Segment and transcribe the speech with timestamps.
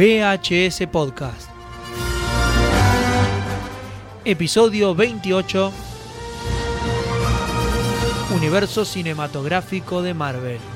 [0.00, 1.50] VHS Podcast.
[4.24, 5.70] Episodio 28.
[8.34, 10.69] Universo cinematográfico de Marvel.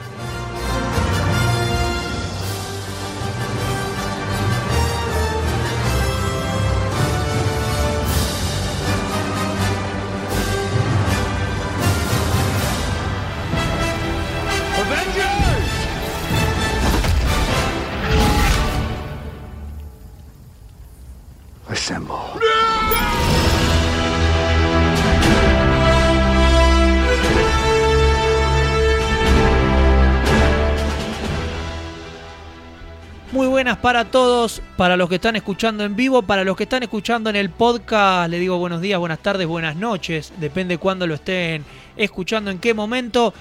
[33.84, 37.37] Para todos, para los que están escuchando en vivo, para los que están escuchando en
[37.37, 42.51] el podcast, le digo buenos días, buenas tardes, buenas noches, depende cuándo lo estén escuchando,
[42.51, 43.35] en qué momento.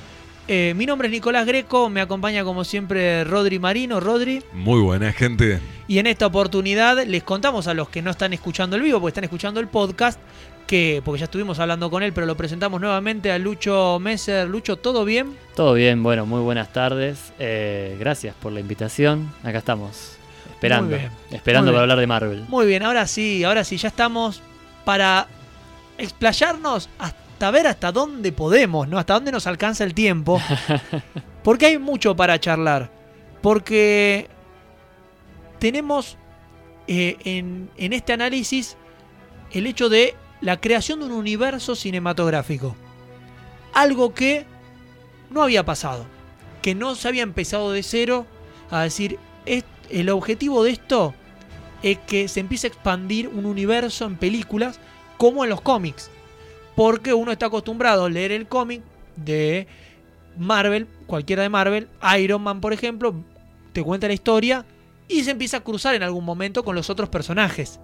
[0.49, 4.01] Eh, mi nombre es Nicolás Greco, me acompaña como siempre Rodri Marino.
[4.01, 4.43] Rodri.
[4.51, 5.61] Muy buena gente.
[5.87, 9.11] Y en esta oportunidad les contamos a los que no están escuchando el vivo, porque
[9.11, 10.19] están escuchando el podcast,
[10.67, 14.45] que porque ya estuvimos hablando con él, pero lo presentamos nuevamente a Lucho Messer.
[14.49, 15.37] Lucho, ¿todo bien?
[15.55, 17.31] Todo bien, bueno, muy buenas tardes.
[17.39, 19.31] Eh, gracias por la invitación.
[19.43, 20.17] Acá estamos,
[20.67, 20.97] esperando,
[21.31, 22.45] esperando para hablar de Marvel.
[22.47, 24.41] Muy bien, ahora sí, ahora sí, ya estamos
[24.85, 25.27] para
[25.97, 28.97] explayarnos hasta ver hasta dónde podemos, ¿no?
[28.97, 30.41] Hasta dónde nos alcanza el tiempo.
[31.43, 32.89] Porque hay mucho para charlar.
[33.41, 34.27] Porque
[35.59, 36.17] tenemos
[36.87, 38.77] eh, en, en este análisis
[39.51, 42.75] el hecho de la creación de un universo cinematográfico.
[43.73, 44.45] Algo que
[45.29, 46.05] no había pasado.
[46.61, 48.25] Que no se había empezado de cero
[48.71, 49.65] a decir, "Es-
[49.99, 51.13] el objetivo de esto
[51.83, 54.79] es que se empiece a expandir un universo en películas
[55.17, 56.09] como en los cómics.
[56.75, 58.81] Porque uno está acostumbrado a leer el cómic
[59.15, 59.67] de
[60.37, 63.13] Marvel, cualquiera de Marvel, Iron Man por ejemplo,
[63.73, 64.65] te cuenta la historia
[65.07, 67.79] y se empieza a cruzar en algún momento con los otros personajes.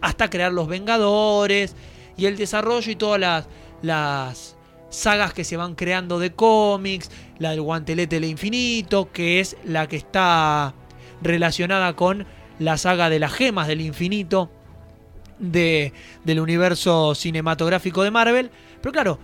[0.00, 1.76] Hasta crear los Vengadores
[2.16, 3.48] y el desarrollo y todas las,
[3.82, 4.56] las
[4.90, 9.86] sagas que se van creando de cómics, la del guantelete del infinito, que es la
[9.86, 10.74] que está
[11.22, 12.26] relacionada con
[12.58, 14.50] la saga de las gemas del infinito
[15.38, 15.92] de,
[16.24, 18.50] del universo cinematográfico de Marvel.
[18.80, 19.18] Pero claro,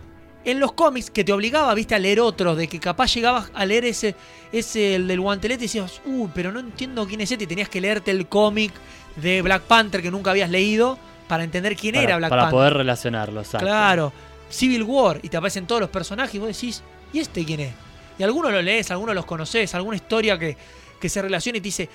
[0.44, 3.64] en los cómics que te obligaba, viste, a leer otros, de que capaz llegabas a
[3.64, 4.14] leer ese,
[4.52, 7.68] ese el del guantelete y decías, uy, pero no entiendo quién es este, y tenías
[7.68, 8.72] que leerte el cómic
[9.16, 10.98] de Black Panther que nunca habías leído
[11.28, 12.58] para entender quién para, era Black para Panther.
[12.58, 13.66] poder relacionarlo, exacto.
[13.66, 14.12] Claro,
[14.50, 16.82] Civil War, y te aparecen todos los personajes y vos decís,
[17.12, 17.72] ¿y este quién es?
[18.18, 20.56] Y algunos lo lees, algunos los conoces, alguna historia que,
[21.02, 21.88] que se relaciona y te dice,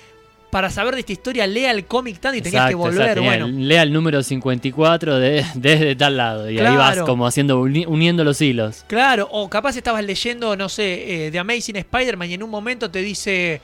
[0.50, 3.00] para saber de esta historia, lea el cómic tanto y tenías que volver.
[3.00, 6.48] exacto, bueno, el- Lea el número 54 de, desde tal lado.
[6.50, 8.84] Y ahí vas como haciendo uni- uniendo los hilos.
[8.86, 12.90] claro, o capaz estabas leyendo, no sé, eh, The Amazing Spider-Man y en un momento
[12.90, 13.60] te dice,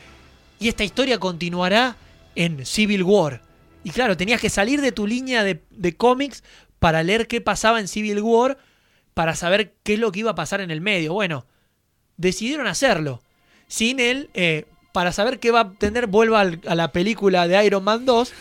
[0.58, 1.96] y esta historia continuará
[2.34, 3.40] en Civil War.
[3.84, 6.42] Y claro, tenías que salir de tu línea de, de cómics
[6.78, 8.58] para leer qué pasaba en Civil War,
[9.14, 11.12] para saber qué es lo que iba a pasar en el medio.
[11.14, 11.46] Bueno,
[12.16, 13.22] decidieron hacerlo.
[13.68, 17.62] Sin él, eh, para saber qué va a tener, vuelva al- a la película de
[17.66, 18.32] Iron Man 2.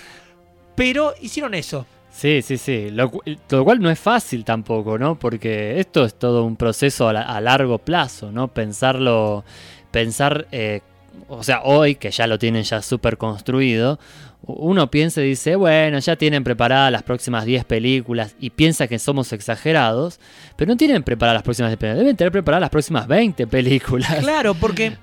[0.76, 1.86] Pero hicieron eso.
[2.12, 2.90] Sí, sí, sí.
[2.92, 3.12] Lo,
[3.50, 5.18] lo cual no es fácil tampoco, ¿no?
[5.18, 8.50] Porque esto es todo un proceso a, la- a largo plazo, ¿no?
[8.50, 9.44] Pensarlo,
[9.90, 10.82] pensar, eh,
[11.28, 14.00] o sea, hoy que ya lo tienen ya súper construido,
[14.44, 19.00] uno piensa y dice, bueno, ya tienen preparadas las próximas 10 películas y piensa que
[19.00, 20.20] somos exagerados,
[20.56, 24.16] pero no tienen preparadas las próximas 10 películas, deben tener preparadas las próximas 20 películas.
[24.20, 24.98] Claro, porque,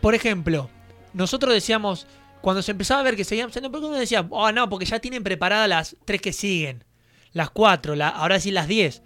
[0.00, 0.68] por ejemplo,
[1.12, 2.06] nosotros decíamos,
[2.40, 5.68] cuando se empezaba a ver que seguían uno decía, oh no, porque ya tienen preparadas
[5.68, 6.84] las tres que siguen,
[7.32, 9.02] las cuatro, ahora sí las diez.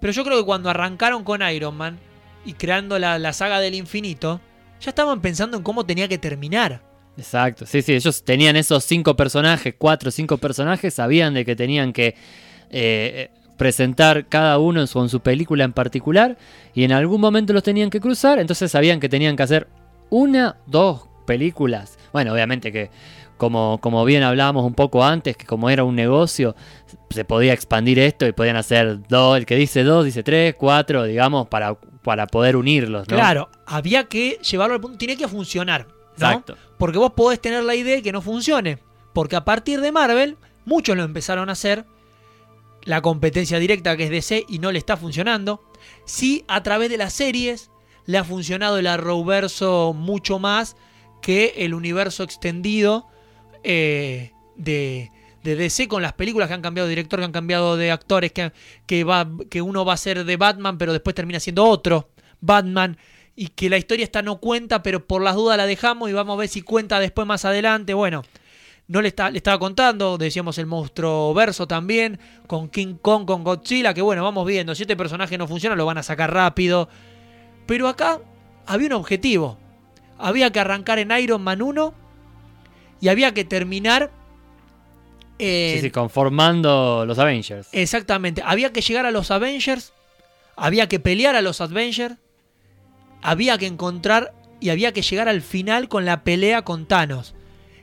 [0.00, 1.98] Pero yo creo que cuando arrancaron con Iron Man
[2.44, 4.40] y creando la, la saga del infinito,
[4.80, 6.82] ya estaban pensando en cómo tenía que terminar.
[7.16, 11.54] Exacto, sí, sí, ellos tenían esos cinco personajes, cuatro o cinco personajes, sabían de que
[11.54, 12.16] tenían que
[12.70, 16.38] eh, presentar cada uno en su, en su película en particular
[16.74, 19.68] y en algún momento los tenían que cruzar, entonces sabían que tenían que hacer
[20.08, 21.98] una, dos películas.
[22.12, 22.90] Bueno, obviamente que
[23.42, 26.54] como, como bien hablábamos un poco antes, que como era un negocio,
[27.10, 31.02] se podía expandir esto y podían hacer dos, el que dice dos, dice tres, cuatro,
[31.02, 33.16] digamos, para, para poder unirlos, ¿no?
[33.16, 35.88] Claro, había que llevarlo al punto, tiene que funcionar.
[35.88, 36.26] ¿no?
[36.28, 36.56] Exacto.
[36.78, 38.78] Porque vos podés tener la idea y que no funcione.
[39.12, 41.84] Porque a partir de Marvel, muchos lo empezaron a hacer.
[42.84, 45.64] La competencia directa que es DC y no le está funcionando.
[46.04, 47.70] Sí, a través de las series
[48.06, 50.76] le ha funcionado el Arrowverso mucho más
[51.22, 53.06] que el universo extendido
[53.64, 55.10] eh, de,
[55.42, 58.52] DC con las películas que han cambiado de director, que han cambiado de actores, que,
[58.86, 62.10] que, va, que uno va a ser de Batman, pero después termina siendo otro
[62.40, 62.98] Batman.
[63.34, 66.34] Y que la historia esta no cuenta, pero por las dudas la dejamos y vamos
[66.34, 67.94] a ver si cuenta después más adelante.
[67.94, 68.24] Bueno,
[68.88, 73.42] no le, está, le estaba contando, decíamos el monstruo verso también, con King Kong, con
[73.42, 76.90] Godzilla, que bueno, vamos viendo, si este personaje no funciona lo van a sacar rápido.
[77.66, 78.20] Pero acá
[78.66, 79.61] había un objetivo.
[80.22, 81.94] Había que arrancar en Iron Man 1
[83.00, 84.10] y había que terminar
[85.38, 85.74] en...
[85.74, 87.68] Sí, sí, conformando los Avengers.
[87.72, 89.92] Exactamente, había que llegar a los Avengers,
[90.56, 92.14] había que pelear a los Avengers,
[93.20, 97.34] había que encontrar y había que llegar al final con la pelea con Thanos.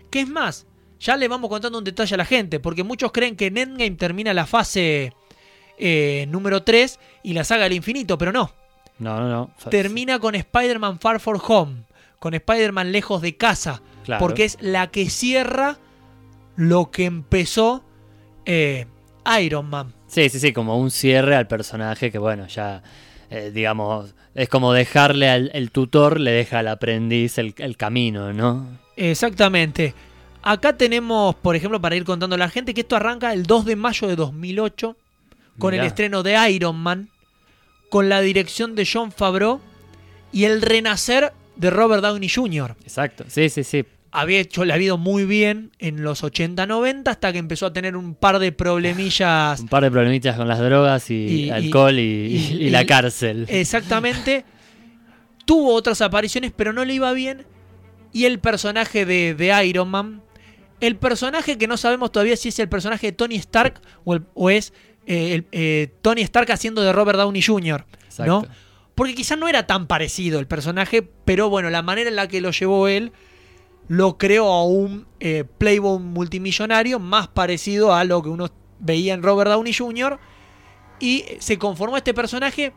[0.09, 0.65] ¿Qué es más?
[1.01, 3.91] Ya le vamos contando un detalle a la gente, porque muchos creen que en Endgame
[3.91, 5.13] termina la fase
[5.77, 8.51] eh, número 3 y la saga del infinito, pero no.
[8.97, 9.51] No, no, no.
[9.69, 11.83] Termina con Spider-Man Far For Home,
[12.19, 14.19] con Spider-Man lejos de casa, Claro.
[14.19, 15.77] porque es la que cierra
[16.55, 17.83] lo que empezó
[18.45, 18.87] eh,
[19.41, 19.93] Iron Man.
[20.07, 22.81] Sí, sí, sí, como un cierre al personaje que, bueno, ya,
[23.29, 28.33] eh, digamos, es como dejarle al el tutor, le deja al aprendiz el, el camino,
[28.33, 28.65] ¿no?
[28.95, 29.93] Exactamente.
[30.41, 33.65] Acá tenemos, por ejemplo, para ir contando a la gente, que esto arranca el 2
[33.65, 34.95] de mayo de 2008
[35.59, 37.09] con el estreno de Iron Man,
[37.89, 39.59] con la dirección de John Favreau
[40.31, 42.75] y el renacer de Robert Downey Jr.
[42.81, 43.85] Exacto, sí, sí, sí.
[44.11, 48.15] Había hecho, había ido muy bien en los 80-90 hasta que empezó a tener un
[48.15, 49.59] par de problemillas.
[49.59, 53.45] Un par de problemitas con las drogas y, alcohol y, y- y la cárcel.
[53.49, 54.45] Exactamente.
[55.45, 57.45] Tuvo otras apariciones, pero no le iba bien.
[58.11, 60.21] Y el personaje de, de Iron Man.
[60.79, 64.23] El personaje que no sabemos todavía si es el personaje de Tony Stark o, el-
[64.33, 64.73] o es
[65.05, 67.85] eh, el- eh, Tony Stark haciendo de Robert Downey Jr.
[68.25, 68.41] ¿no?
[68.99, 72.41] Porque quizás no era tan parecido el personaje, pero bueno, la manera en la que
[72.41, 73.13] lo llevó él
[73.87, 79.23] lo creó a un eh, playboy multimillonario más parecido a lo que uno veía en
[79.23, 80.19] Robert Downey Jr.
[80.99, 82.73] Y se conformó este personaje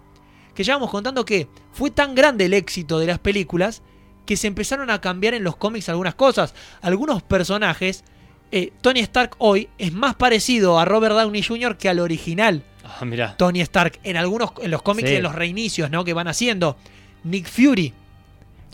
[0.54, 3.82] que ya vamos contando que fue tan grande el éxito de las películas
[4.24, 6.54] que se empezaron a cambiar en los cómics algunas cosas.
[6.82, 8.04] Algunos personajes,
[8.52, 11.76] eh, Tony Stark hoy es más parecido a Robert Downey Jr.
[11.76, 12.64] que al original.
[13.00, 13.34] Ah.
[13.36, 15.16] Tony Stark en algunos en los cómics Sí.
[15.16, 16.04] en los reinicios, ¿no?
[16.04, 16.76] Que van haciendo.
[17.24, 17.92] Nick Fury,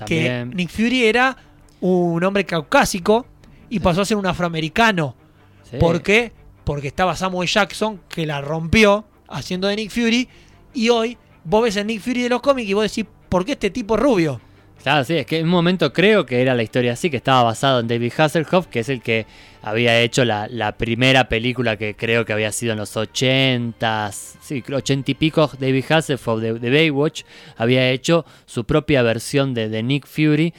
[0.06, 0.46] que.
[0.52, 1.36] Nick Fury era
[1.80, 3.26] un hombre caucásico
[3.70, 5.14] y pasó a ser un afroamericano.
[5.70, 5.76] sí.
[5.78, 6.32] ¿Por qué?
[6.64, 10.28] Porque estaba Samuel Jackson que la rompió haciendo de Nick Fury
[10.74, 13.52] y hoy vos ves el Nick Fury de los cómics y vos decís, ¿por qué
[13.52, 14.40] este tipo rubio?
[14.82, 17.42] Claro, sí, es que en un momento creo que era la historia así, que estaba
[17.42, 19.26] basado en David Hasselhoff, que es el que
[19.60, 24.62] había hecho la, la primera película que creo que había sido en los 80, sí,
[24.62, 27.22] creo 80 y pico, David Hasselhoff de, Baywatch,
[27.56, 30.54] había hecho su propia versión de, Nick Fury,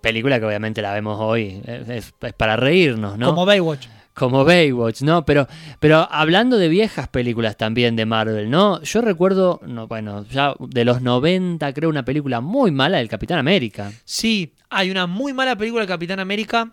[0.00, 3.30] película que obviamente la vemos hoy, es- es para reírnos, ¿no?
[3.30, 3.86] Como Baywatch.
[4.14, 5.24] Como Baywatch, ¿no?
[5.24, 5.48] Pero,
[5.80, 8.82] pero hablando de viejas películas también de Marvel, ¿no?
[8.82, 13.38] Yo recuerdo, no, bueno, ya de los 90, creo, una película muy mala del Capitán
[13.38, 13.90] América.
[14.04, 16.72] Sí, hay una muy mala película de Capitán América.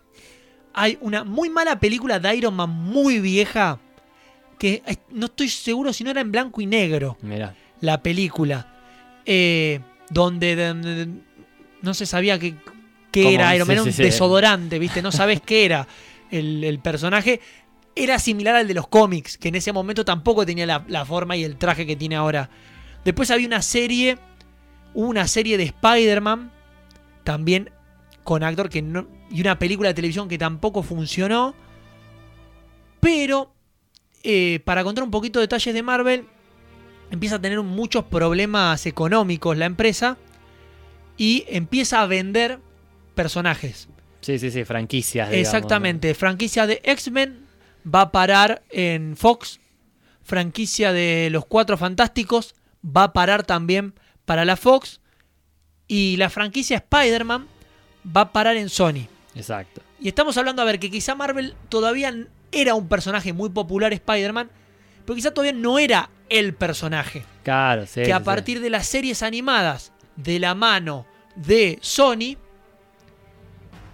[0.74, 3.78] Hay una muy mala película de Iron Man muy vieja.
[4.58, 7.16] Que no estoy seguro si no era en blanco y negro.
[7.22, 8.66] Mira, la película.
[9.24, 11.08] eh, donde, donde
[11.82, 12.54] no se sabía qué,
[13.10, 13.34] qué ¿Cómo?
[13.34, 14.02] era Iron Man, Sí, era un sí, sí.
[14.02, 15.00] desodorante, ¿viste?
[15.02, 15.86] No sabes qué era
[16.30, 17.40] el, personaje.
[17.94, 21.44] Era similar al de los cómics, que en ese momento tampoco tenía la, forma y
[21.44, 22.50] el traje que tiene ahora.
[23.04, 24.18] Después había una serie,
[24.94, 26.52] una serie de Spider-Man,
[27.24, 27.70] también
[28.22, 31.54] con actor que no, y una película de televisión que tampoco funcionó.
[33.00, 33.52] Pero,
[34.22, 36.26] eh, para contar un poquito de detalles de Marvel,
[37.10, 40.16] empieza a tener muchos problemas económicos la empresa
[41.16, 42.60] y empieza a vender
[43.14, 43.88] personajes.
[44.20, 45.30] Sí, sí, sí, franquicias.
[45.30, 47.46] digamos, Exactamente, franquicia de X-Men
[47.92, 49.60] va a parar en Fox,
[50.22, 55.00] franquicia de Los Cuatro Fantásticos va a parar también para la Fox
[55.88, 57.46] y la franquicia Spider-Man
[58.16, 59.08] va a parar en Sony.
[59.34, 59.82] Exacto.
[60.00, 62.14] Y estamos hablando, a ver, que quizá Marvel todavía
[62.52, 64.50] era un personaje muy popular Spider-Man,
[65.04, 67.24] pero quizá todavía no era el personaje.
[67.42, 68.02] Claro, sí.
[68.02, 68.24] que a sí, sí.
[68.24, 72.36] partir de las series animadas de la mano de Sony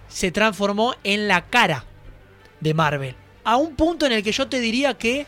[0.07, 1.85] se transformó en la cara
[2.59, 3.15] de Marvel.
[3.43, 5.25] A un punto en el que yo te diría que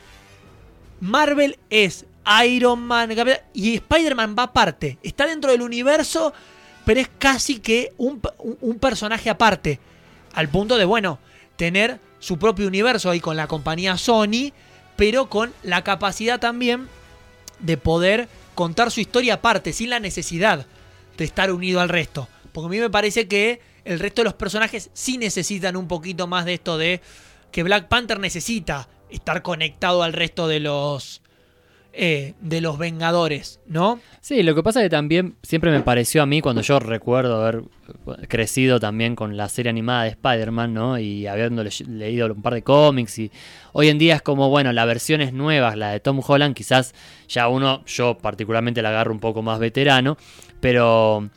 [1.00, 2.05] Marvel es
[2.45, 3.12] Iron Man
[3.53, 4.98] y Spider-Man va aparte.
[5.03, 6.33] Está dentro del universo,
[6.86, 8.21] pero es casi que un-
[8.62, 9.79] un personaje aparte.
[10.33, 11.19] Al punto de, bueno,
[11.55, 14.51] tener su propio universo ahí con la compañía Sony,
[14.95, 16.88] pero con la capacidad también
[17.59, 20.65] de poder contar su historia aparte, sin la necesidad
[21.17, 22.27] de estar unido al resto.
[22.61, 26.27] Porque a mí me parece que el resto de los personajes sí necesitan un poquito
[26.27, 27.01] más de esto de
[27.51, 31.21] que Black Panther necesita estar conectado al resto de los
[31.91, 33.99] eh, de los Vengadores, ¿no?
[34.21, 37.41] Sí, lo que pasa es que también siempre me pareció a mí, cuando yo recuerdo
[37.41, 37.63] haber
[38.27, 40.99] crecido también con la serie animada de Spider-Man, ¿no?
[40.99, 43.31] Y habiendo le- leído un par de cómics y
[43.73, 46.93] hoy en día es como, bueno, las versiones nuevas, la de Tom Holland, quizás
[47.27, 50.15] ya uno, yo particularmente la agarro un poco más veterano,
[50.61, 51.27] pero...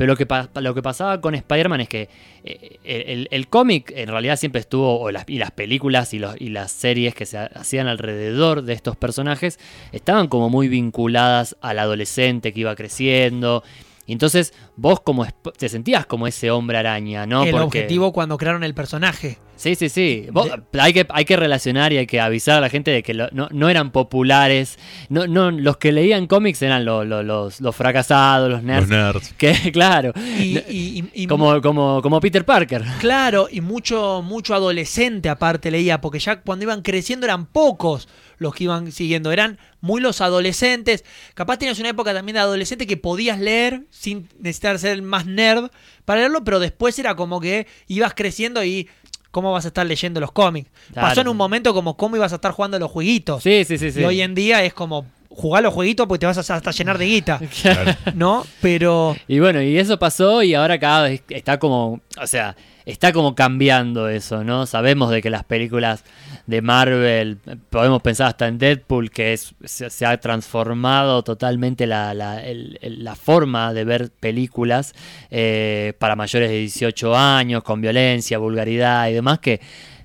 [0.00, 0.26] Pero lo que,
[0.62, 2.08] lo que pasaba con Spider-Man es que
[2.42, 6.40] eh, el, el cómic en realidad siempre estuvo, o las, y las películas y, los,
[6.40, 9.58] y las series que se ha- hacían alrededor de estos personajes
[9.92, 13.62] estaban como muy vinculadas al adolescente que iba creciendo.
[14.06, 15.26] Y entonces vos como
[15.58, 17.44] te sentías como ese hombre araña, ¿no?
[17.44, 19.36] el Porque- objetivo cuando crearon el personaje.
[19.60, 20.26] Sí, sí, sí.
[20.32, 20.48] Vos-
[20.78, 23.28] hay, que, hay que relacionar y hay que avisar a la gente de que lo-
[23.32, 24.78] no, no eran populares.
[25.10, 28.88] No, no, los que leían cómics eran lo- lo- los, los fracasados, los nerds.
[28.88, 29.34] Los nerds.
[29.38, 30.12] Que, claro.
[30.16, 32.82] Y, y- y- y- Como, como, como Peter Parker.
[33.00, 38.54] Claro, y mucho, mucho adolescente aparte leía, porque ya cuando iban creciendo eran pocos los
[38.54, 41.04] que iban siguiendo, eran muy los adolescentes.
[41.34, 45.26] Capaz tenías una época también de adolescente que podías leer sin necesitar ser el más
[45.26, 45.68] nerd
[46.06, 48.88] para leerlo, pero después era como que ibas creciendo y
[49.30, 50.68] cómo vas a estar leyendo los cómics.
[50.92, 51.08] Claro.
[51.08, 53.42] Pasó en un momento como cómo ibas a estar jugando los jueguitos.
[53.42, 53.92] Sí, sí, sí.
[53.92, 54.00] sí.
[54.00, 56.98] Y hoy en día es como jugar los jueguitos porque te vas a hasta llenar
[56.98, 57.92] de guita, Claro.
[58.14, 58.44] ¿no?
[58.60, 63.12] Pero Y bueno, y eso pasó y ahora cada vez está como, o sea, está
[63.12, 64.66] como cambiando eso, ¿no?
[64.66, 66.04] Sabemos de que las películas
[66.50, 67.38] de Marvel,
[67.70, 72.42] podemos pensar hasta en Deadpool, que es, se, ha transformado totalmente la, la-
[72.82, 74.94] la forma de ver películas
[75.30, 79.60] eh, para mayores de 18 años, con violencia, vulgaridad y demás, que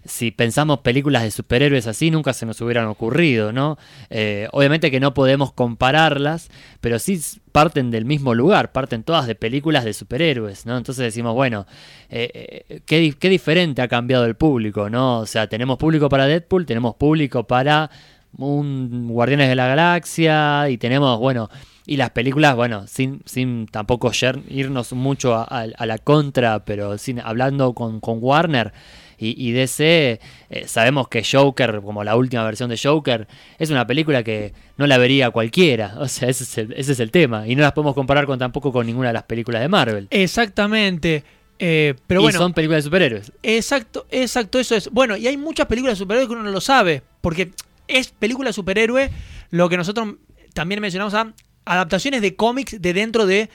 [0.05, 3.77] si pensamos películas de superhéroes así, nunca se nos hubieran ocurrido, ¿no?
[4.09, 7.19] Eh, obviamente que no podemos compararlas, pero sí
[7.51, 10.77] parten del mismo lugar, parten todas de películas de superhéroes, ¿no?
[10.77, 11.65] Entonces decimos, bueno,
[12.09, 15.19] eh, eh, ¿qué, qué diferente ha cambiado el público, ¿no?
[15.19, 17.89] O sea, tenemos público para Deadpool, tenemos público para
[18.37, 21.49] un Guardianes de la Galaxia y tenemos, bueno,
[21.87, 24.11] y las películas, bueno, sin, sin tampoco
[24.49, 28.73] irnos mucho a, a- a la contra, pero sin hablando con, con Warner
[29.17, 30.19] y, y DC,
[30.49, 34.87] eh, sabemos que Joker, como la última versión de Joker, es una película que no
[34.87, 35.95] la vería cualquiera.
[36.05, 37.47] O sea, ese es el, ese es el tema.
[37.47, 40.07] Y no las podemos comparar con tampoco con ninguna de las películas de Marvel.
[40.11, 41.23] exactamente.
[41.57, 43.31] eh, pero y bueno, son películas de superhéroes.
[43.41, 44.89] Exacto, exacto, eso es.
[44.91, 47.51] Bueno, y hay muchas películas de superhéroes que uno no lo sabe, porque
[47.87, 49.09] es película de superhéroe
[49.51, 50.15] lo que nosotros
[50.53, 51.33] también mencionamos a
[51.65, 53.49] adaptaciones de cómics de dentro de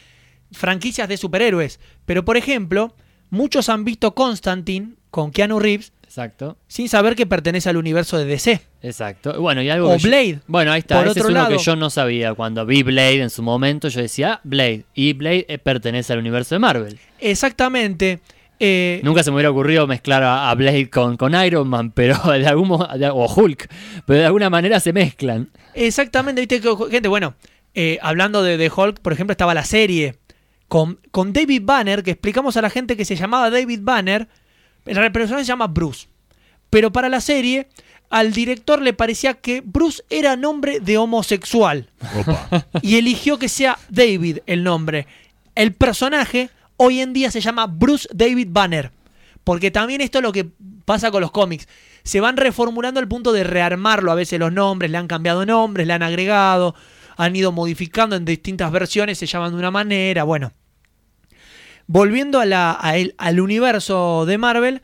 [0.52, 1.80] franquicias de superhéroes.
[2.06, 2.94] Pero por ejemplo,
[3.30, 6.56] muchos han visto Constantine con Keanu Reeves Exacto.
[6.66, 8.60] sin saber que pertenece al universo de DC.
[8.82, 9.40] Exacto.
[9.40, 10.40] Bueno, y algo O que yo- Blade.
[10.46, 10.98] bueno, ahí está.
[10.98, 11.48] por Ese es uno lado.
[11.56, 12.34] que yo no sabía.
[12.34, 14.84] Cuando vi Blade en su momento, yo decía, ah, Blade.
[14.94, 16.98] Y Blade eh, pertenece al universo de Marvel.
[17.20, 18.20] Exactamente.
[18.58, 22.16] eh, Nunca se me hubiera ocurrido mezclar a, a Blade con, con Iron Man, pero
[22.32, 23.68] de algún o Hulk,
[24.06, 25.48] pero de alguna manera se mezclan.
[25.74, 27.34] Exactamente, viste que gente, bueno,
[27.74, 30.16] eh, hablando de, de Hulk, por ejemplo, estaba la serie
[30.68, 34.28] con, con David Banner, que explicamos a la gente que se llamaba David Banner,
[34.86, 36.08] el personaje se llama Bruce.
[36.70, 37.68] Pero para la serie,
[38.10, 42.66] al director le parecía que Bruce era nombre de homosexual Opa.
[42.82, 45.06] y eligió que sea David el nombre.
[45.54, 48.92] El personaje hoy en día se llama Bruce David Banner.
[49.44, 50.48] Porque también esto es lo que
[50.84, 51.68] pasa con los cómics.
[52.02, 55.86] Se van reformulando al punto de rearmarlo a veces los nombres, le han cambiado nombres,
[55.86, 56.74] le han agregado,
[57.16, 60.24] han ido modificando en distintas versiones, se llaman de una manera.
[60.24, 60.52] Bueno,
[61.92, 64.80] volviendo a la- a el- al universo de Marvel,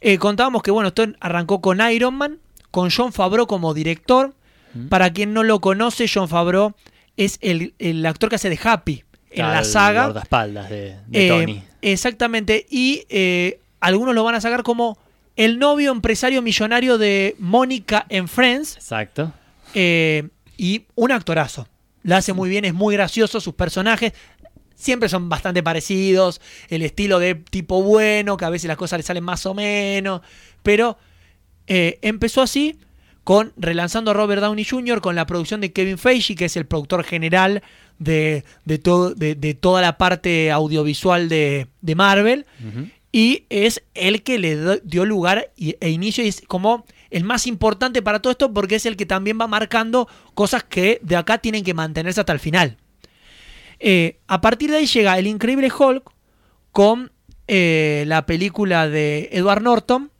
[0.00, 2.38] eh, contábamos que bueno, esto arrancó con Iron Man,
[2.70, 4.34] con John Favreau como director.
[4.90, 6.74] Para quien no lo conoce, John Favreau
[7.16, 10.04] es el, el actor que hace de Happy en la saga.
[10.04, 11.62] guardaespaldas de, de Eh, Tony.
[11.80, 12.66] Exactamente.
[12.70, 14.98] Y eh, algunos lo van a sacar como
[15.36, 18.76] el novio empresario millonario de Mónica en Friends.
[18.76, 19.32] Exacto.
[19.74, 21.68] y un actorazo.
[22.02, 23.40] La hace muy bien, es muy gracioso.
[23.40, 24.12] Sus personajes
[24.76, 26.40] siempre son bastante parecidos.
[26.68, 30.20] El estilo de tipo bueno, que a veces las cosas le salen más o menos.
[30.62, 30.96] Pero
[31.66, 32.78] eh, empezó así
[33.24, 35.00] con relanzando a Robert Downey Jr.
[35.00, 37.62] con la producción de Kevin Feige, que es el productor general
[37.98, 42.46] de, de, todo, de, de toda la parte audiovisual de, de Marvel.
[43.10, 47.46] Y es el que le dio lugar y- e inicio y es como el más
[47.46, 51.38] importante para todo esto porque es el que también va marcando cosas que de acá
[51.38, 52.76] tienen que mantenerse hasta el final.
[53.78, 56.10] Eh, a partir de ahí llega el increíble Hulk
[56.72, 57.12] con
[57.48, 60.10] eh, la película de Edward Norton,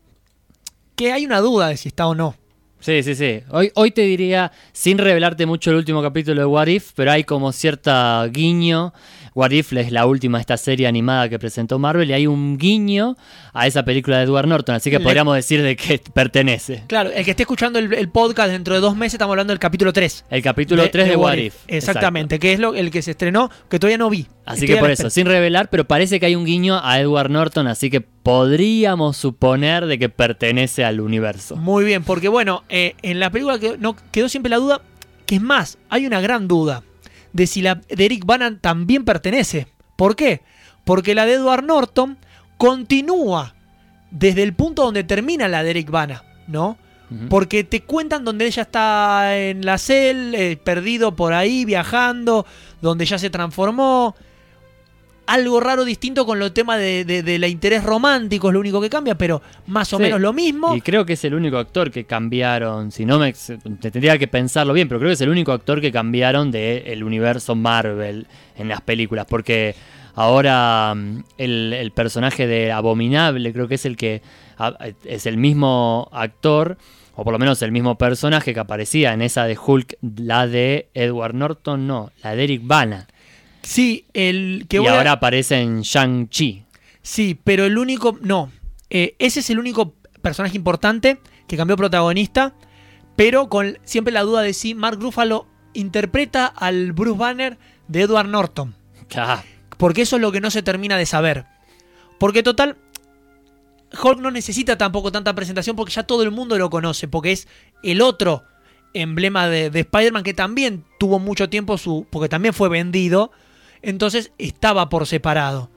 [0.94, 2.36] que hay una duda de si está o no.
[2.80, 3.40] Sí, sí, sí.
[3.50, 7.24] Hoy, hoy te diría, sin revelarte mucho el último capítulo de What If, pero hay
[7.24, 8.92] como cierta guiño.
[9.36, 12.56] What If es la última de esta serie animada que presentó Marvel y hay un
[12.56, 13.16] guiño
[13.52, 16.84] a esa película de Edward Norton, así que Le- podríamos decir de qué pertenece.
[16.86, 19.58] Claro, el que esté escuchando el, el podcast dentro de dos meses estamos hablando del
[19.58, 20.24] capítulo 3.
[20.30, 21.54] El capítulo 3 de, What If.
[21.68, 24.26] Exactamente, que es lo, el que se estrenó, que todavía no vi.
[24.46, 27.30] Así Estoy que por eso, sin revelar, pero parece que hay un guiño a Edward
[27.30, 31.56] Norton, así que podríamos suponer de que pertenece al universo.
[31.56, 34.80] Muy bien, porque bueno, eh, en la película no, quedó siempre la duda,
[35.26, 36.82] que es más, hay una gran duda
[37.36, 39.68] de si la de Eric Bana también pertenece.
[39.96, 40.40] ¿Por qué?
[40.84, 42.16] Porque la de Edward Norton
[42.56, 43.54] continúa
[44.10, 46.78] desde el punto donde termina la de Eric Bana, ¿no?
[47.28, 52.46] Porque te cuentan donde ella está en la cel, eh, perdido por ahí, viajando,
[52.82, 54.16] donde ya se transformó.
[55.26, 58.80] Algo raro distinto con lo tema de, de, de la interés romántico, es lo único
[58.80, 60.02] que cambia, pero más o Sí.
[60.04, 60.74] menos lo mismo.
[60.76, 63.32] Y creo que es el único actor que cambiaron, si no me
[63.80, 67.02] te tendría que pensarlo bien, pero creo que es el único actor que cambiaron del
[67.02, 69.74] universo Marvel en las películas, porque
[70.14, 74.22] ahora mm, el, el personaje de Abominable creo que es el que
[75.04, 76.78] es el mismo actor,
[77.14, 80.88] o por lo menos el mismo personaje que aparecía en esa de Hulk, la de
[80.94, 83.06] Edward Norton, no, la de Eric Bana.
[83.66, 86.64] Sí, el que y a- ahora aparece en Shang-Chi.
[87.02, 88.16] Sí, pero el único.
[88.20, 88.52] No.
[88.90, 91.18] Eh, ese es el único personaje importante
[91.48, 92.54] que cambió protagonista.
[93.16, 97.58] Pero con siempre la duda de si Mark Ruffalo interpreta al Bruce Banner
[97.88, 98.74] de Edward Norton.
[99.16, 99.42] Ah,
[99.78, 101.46] Porque eso es lo que no se termina de saber.
[102.18, 102.76] Porque total.
[104.02, 107.08] Hulk no necesita tampoco tanta presentación porque ya todo el mundo lo conoce.
[107.08, 107.48] Porque es
[107.82, 108.44] el otro
[108.94, 112.06] emblema de, de Spider-Man que también tuvo mucho tiempo su.
[112.10, 113.32] porque también fue vendido.
[113.86, 115.70] Entonces estaba por separado.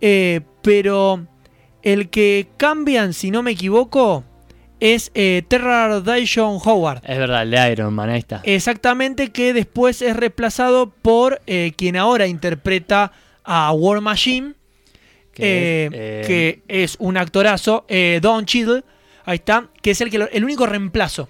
[0.00, 1.26] Eh, pero
[1.82, 4.24] el que cambian, si no me equivoco,
[4.78, 7.02] es eh, Terra Dyson Howard.
[7.04, 8.40] es verdad, el de Iron Man, ahí está.
[8.44, 13.12] Exactamente, que después es reemplazado por eh, quien ahora interpreta
[13.44, 14.54] a War Machine,
[15.34, 17.84] Que eh, es, eh, que es un actorazo,
[18.22, 18.84] Don Cheadle,
[19.24, 21.28] ahí está, que es el, que lo- el único reemplazo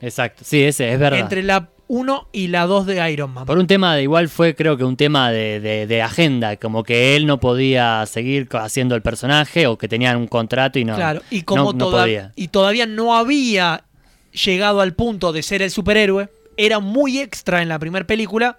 [0.00, 1.18] Exacto, sí, ese, es verdad.
[1.20, 3.46] entre la 1 y la 2 de Iron Man.
[3.46, 6.82] Por un tema de igual fue creo que un tema de, de- de agenda, como
[6.82, 10.96] que él no podía seguir haciendo el personaje o que tenían un contrato y no.
[10.96, 12.32] Claro, y como no- no toda- podía.
[12.36, 13.84] y todavía no había
[14.32, 18.58] llegado al punto de ser el superhéroe, era muy extra en la primera película,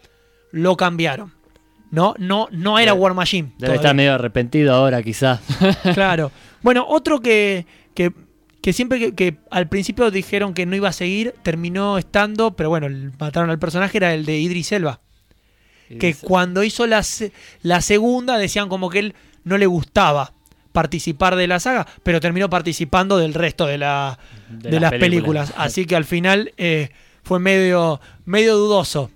[0.51, 1.33] lo cambiaron.
[1.91, 3.49] No, no, no era War Machine.
[3.57, 3.93] Debe estar todavía.
[3.93, 5.39] medio arrepentido ahora quizás.
[5.93, 6.31] Claro.
[6.63, 8.11] Bueno, otro que, que,
[8.67, 12.67] que siempre que, que al principio dijeron que no iba a seguir, terminó estando, pero
[12.67, 14.99] bueno, mataron al personaje, era el de Idris Elba.
[16.01, 17.01] Que cuando hizo la,
[17.61, 20.33] la segunda decían como que él no le gustaba
[20.73, 25.53] participar de la saga, pero terminó participando del resto de, la, de, las películas.
[25.55, 26.89] Así que al final eh,
[27.23, 29.09] fue medio, medio dudoso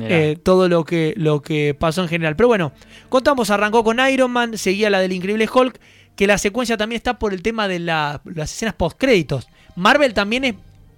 [0.00, 2.36] eh, todo lo que, lo que pasó en general.
[2.36, 2.72] Pero bueno,
[3.10, 5.78] contamos, arrancó con Iron Man, seguía la del Increíble Hulk,
[6.16, 9.48] que la secuencia también está por el tema de la- las escenas postcréditos.
[9.76, 10.54] Marvel también es-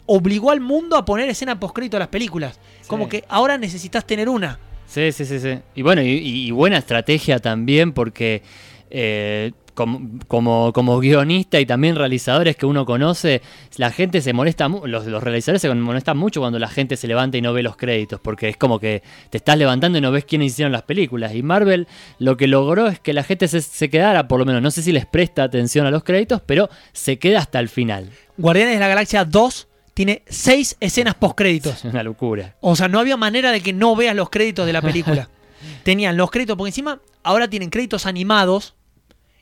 [0.06, 2.60] obligó al mundo a poner escena postcrédito a las películas.
[2.86, 4.58] Como que ahora necesitas tener una.
[4.86, 5.58] Sí, sí, sí, sí.
[5.74, 8.42] Y bueno, y buena estrategia también porque
[8.90, 13.42] eh, como, como, como guionista y también realizadores que uno conoce,
[13.76, 17.36] la gente se molesta, los, los realizadores se molestan mucho cuando la gente se levanta
[17.36, 20.24] y no ve los créditos, porque es como que te estás levantando y no ves
[20.24, 21.34] quiénes hicieron las películas.
[21.34, 21.86] Y Marvel
[22.18, 24.82] lo que logró es que la gente se, se quedara, por lo menos, no sé
[24.82, 28.10] si les presta atención a los créditos, pero se queda hasta el final.
[28.38, 31.74] Guardianes de la Galaxia 2 tiene seis escenas postcréditos.
[31.84, 32.56] Es una locura.
[32.60, 35.28] O sea, no había manera de que no veas los créditos de la película.
[35.84, 38.74] Tenían los créditos, porque encima ahora tienen créditos animados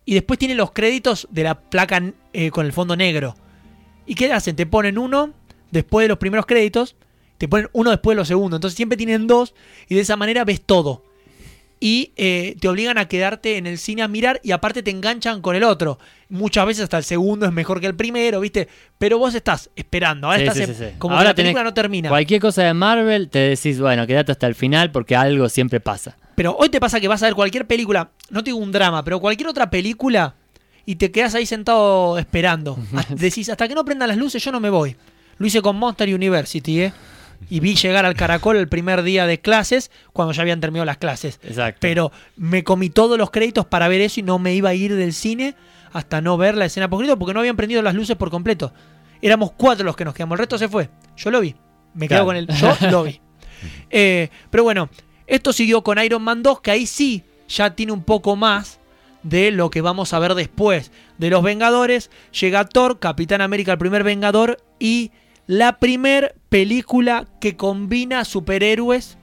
[0.05, 3.35] y después tienen los créditos de la placa eh, con el fondo negro.
[4.07, 4.57] ¿Y qué hacen?
[4.57, 5.33] Te ponen uno
[5.71, 6.97] después de los primeros créditos,
[7.39, 8.59] te ponen uno después de los segundos.
[8.59, 9.55] Entonces siempre tienen dos
[9.89, 11.05] y de esa manera ves todo.
[11.81, 15.43] Y eh, te obligan a quedarte en el cine a mirar y aparte te enganchan
[15.43, 15.99] con el otro.
[16.29, 18.69] Muchas veces hasta el segundo es mejor que el primero, ¿viste?
[18.97, 20.29] Pero vos estás esperando.
[20.29, 22.09] Ahora Sí, estás sí, sí, como Ahora que la película no termina.
[22.09, 26.17] Cualquier cosa de Marvel te decís, bueno, quédate hasta el final porque algo siempre pasa.
[26.35, 29.05] Pero hoy te pasa que vas a ver cualquier película, no te digo un drama,
[29.05, 30.35] pero cualquier otra película
[30.87, 32.79] y te quedas ahí sentado esperando.
[32.95, 34.97] Ah, Decís, hasta que no prendan las luces yo no me voy.
[35.39, 36.93] Lo hice con Monster University, ¿eh?
[37.51, 40.97] Y vi llegar al caracol el primer día de clases cuando ya habían terminado las
[40.99, 41.41] clases.
[41.43, 41.79] Exacto.
[41.81, 44.95] Pero me comí todos los créditos para ver eso y no me iba a ir
[44.95, 45.55] del cine
[45.93, 48.73] hasta no ver la escena post porque no habían prendido las luces por completo.
[49.21, 50.89] Éramos cuatro los que nos quedamos, el resto se fue.
[51.17, 51.55] Yo lo vi.
[51.95, 52.27] Me quedo Claro.
[52.27, 52.47] con el.
[52.49, 53.21] Yo lo vi.
[53.91, 54.91] Eh, pero bueno,
[55.27, 58.81] esto siguió con Iron Man 2, que ahí sí ya tiene un poco más
[59.23, 60.93] de lo que vamos a ver después.
[61.19, 65.11] De los Vengadores, llega Thor, Capitán América, el primer Vengador, y
[65.47, 69.19] la primer película que combina superhéroes,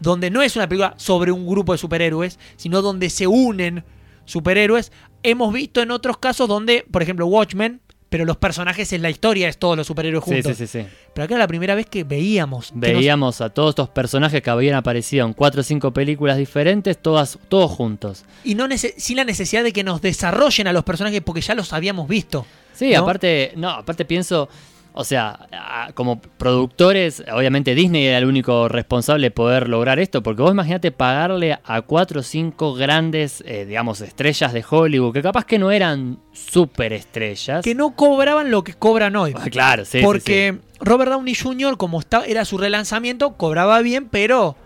[0.00, 3.84] donde no es una película sobre un grupo de superhéroes, sino donde se unen
[4.24, 4.92] superhéroes.
[5.22, 7.80] Hemos visto en otros casos donde, por ejemplo, Watchmen,
[8.14, 10.56] pero los personajes en la historia es todos los superhéroes juntos.
[10.56, 10.86] sí, sí, sí.
[11.12, 12.70] Pero acá era la primera vez que veíamos.
[12.72, 16.96] nos- Veíamos a todos estos personajes que habían aparecido en cuatro o cinco películas diferentes,
[16.96, 18.24] todas, todos juntos.
[18.44, 21.72] y no sin la necesidad de que nos desarrollen a los personajes porque ya los
[21.72, 22.46] habíamos visto.
[22.72, 23.00] Sí, ¿No?
[23.00, 24.48] aparte, no, aparte pienso,
[24.96, 25.48] o sea,
[25.94, 30.92] como productores, obviamente Disney era el único responsable de poder lograr esto, porque vos imaginate
[30.92, 35.72] pagarle a cuatro o cinco grandes, eh, digamos, estrellas de Hollywood, que capaz que no
[35.72, 37.64] eran súper estrellas.
[37.64, 39.34] Que no cobraban lo que cobran hoy.
[39.50, 39.98] Claro, sí.
[39.98, 44.56] sí, porque Robert Downey Jr., como está, era su relanzamiento, cobraba bien, pero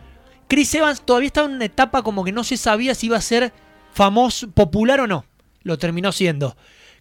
[0.47, 3.23] Chris Evans todavía estaba en una etapa como que no se sabía si iba a
[3.23, 3.55] ser
[3.95, 5.25] famoso, popular o no.
[5.63, 6.55] Lo terminó siendo.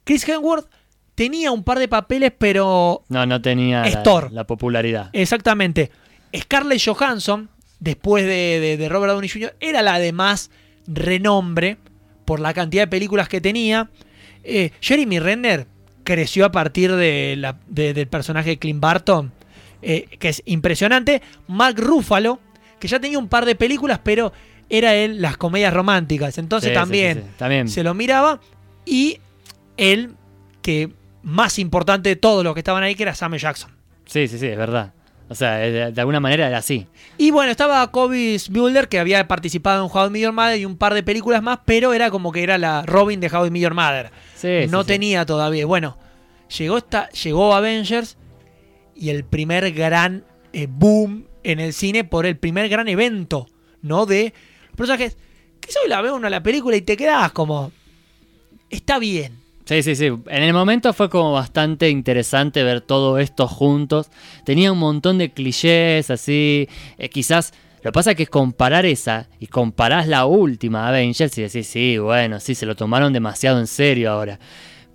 [0.06, 0.70] Chris Hemsworth
[1.18, 3.04] tenía un par de papeles, pero.
[3.10, 3.84] No, no tenía
[4.32, 5.10] la, popularidad.
[5.14, 5.90] exactamente.
[6.36, 7.50] Scarlett Johansson,
[7.80, 10.52] después de, de- de Robert Downey Jr., era la de más
[10.86, 11.78] renombre
[12.24, 13.90] por la cantidad de películas que tenía.
[14.44, 15.66] Eh, Jeremy Renner
[16.04, 19.32] creció a partir de la- de- del personaje de Clint Barton,
[19.82, 21.24] eh, que es impresionante.
[21.48, 22.40] Mark Ruffalo,
[22.80, 24.32] que ya tenía un par de películas, pero
[24.70, 26.38] era él las comedias románticas.
[26.38, 27.30] Entonces sí, también sí, sí.
[27.38, 27.68] También.
[27.70, 28.40] se lo miraba.
[28.86, 29.20] Y
[29.78, 30.12] él,
[30.62, 30.90] que
[31.28, 33.70] más importante de todos los que estaban ahí, que era Samuel Jackson.
[34.06, 34.94] Sí, sí, sí, es verdad.
[35.28, 36.88] O sea, de, de alguna manera era así.
[37.18, 40.64] Y bueno, estaba Kobe Mulder, que había participado en How I Met Your Mother y
[40.64, 43.52] un par de películas más, pero era como que era la Robin de How I
[43.52, 44.12] Met Your Mother.
[44.36, 44.88] Sí, no sí.
[44.88, 45.66] tenía todavía.
[45.66, 45.98] Bueno,
[46.58, 48.18] llegó, esta, llegó Avengers
[48.96, 53.48] y el primer gran eh, boom en el cine por el primer gran evento,
[53.82, 54.06] ¿no?
[54.06, 54.34] De
[54.68, 55.18] los personajes.
[55.60, 57.74] Que hoy la veo uno la película y te quedas como.
[58.70, 59.47] Está bien.
[59.68, 60.06] Sí, sí, sí.
[60.06, 64.10] En el momento fue como bastante interesante ver todo esto juntos.
[64.46, 66.70] Tenía un montón de clichés así.
[66.98, 67.54] eh, quizás
[67.84, 71.98] lo que pasa es que comparar esa y comparás la última Avengers y decís, sí,
[71.98, 74.40] bueno, sí, se lo tomaron demasiado en serio ahora.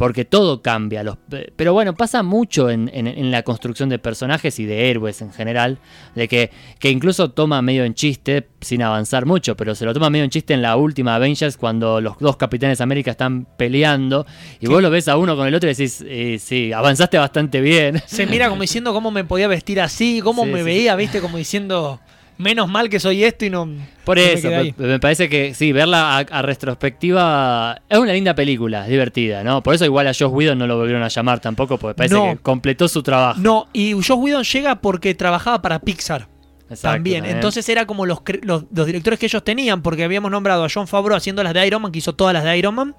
[0.02, 1.04] Porque todo cambia.
[1.04, 1.16] Los,
[1.54, 5.32] pero bueno, pasa mucho en, en- en la construcción de personajes y de héroes en
[5.32, 5.78] general.
[6.16, 10.10] De que, que incluso toma medio en chiste, sin avanzar mucho, pero se lo toma
[10.10, 14.26] medio en chiste en la última Avengers cuando los dos Capitanes América están peleando.
[14.58, 17.60] Y vos lo ves a uno con el otro y decís, eh, sí, avanzaste bastante
[17.60, 18.02] bien.
[18.06, 20.64] Se mira como diciendo cómo me podía vestir así, cómo Sí, me sí.
[20.64, 21.20] veía, ¿viste?
[21.20, 22.00] Como diciendo.
[22.38, 23.68] Menos mal que soy esto y no.
[24.04, 28.34] Por no eso, me, me parece que sí, verla a, a retrospectiva es una linda
[28.34, 29.62] película, es divertida, ¿no?
[29.62, 32.24] Por eso igual a Josh Whedon no lo volvieron a llamar tampoco, porque parece No.
[32.32, 33.38] que completó su trabajo.
[33.40, 36.28] No, y Josh Whedon llega porque trabajaba para Pixar.
[36.70, 37.24] Exacto, también.
[37.26, 40.88] Entonces era como los, los, los directores que ellos tenían, porque habíamos nombrado a John
[40.88, 42.94] Favreau haciendo las de Iron Man, que hizo todas las de Iron Man.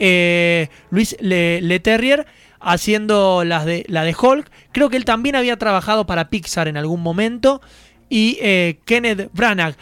[0.00, 2.26] Eh, Luis Le, Leterrier
[2.60, 4.50] haciendo las de, la de Hulk.
[4.72, 7.60] Creo que él también había trabajado para Pixar en algún momento.
[8.08, 9.74] Y eh, Kenneth Branagh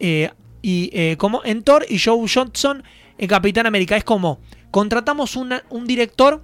[0.00, 0.30] eh,
[0.62, 2.82] y, eh, como en Thor y Joe Johnson
[3.18, 3.96] en Capitán América.
[3.96, 4.38] Es como,
[4.70, 6.42] contratamos una- un director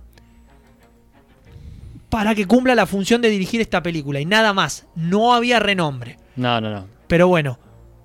[2.08, 4.86] para que cumpla la función de dirigir esta película y nada más.
[4.94, 6.18] No había renombre.
[6.36, 6.86] No, no, no.
[7.08, 7.58] Pero bueno,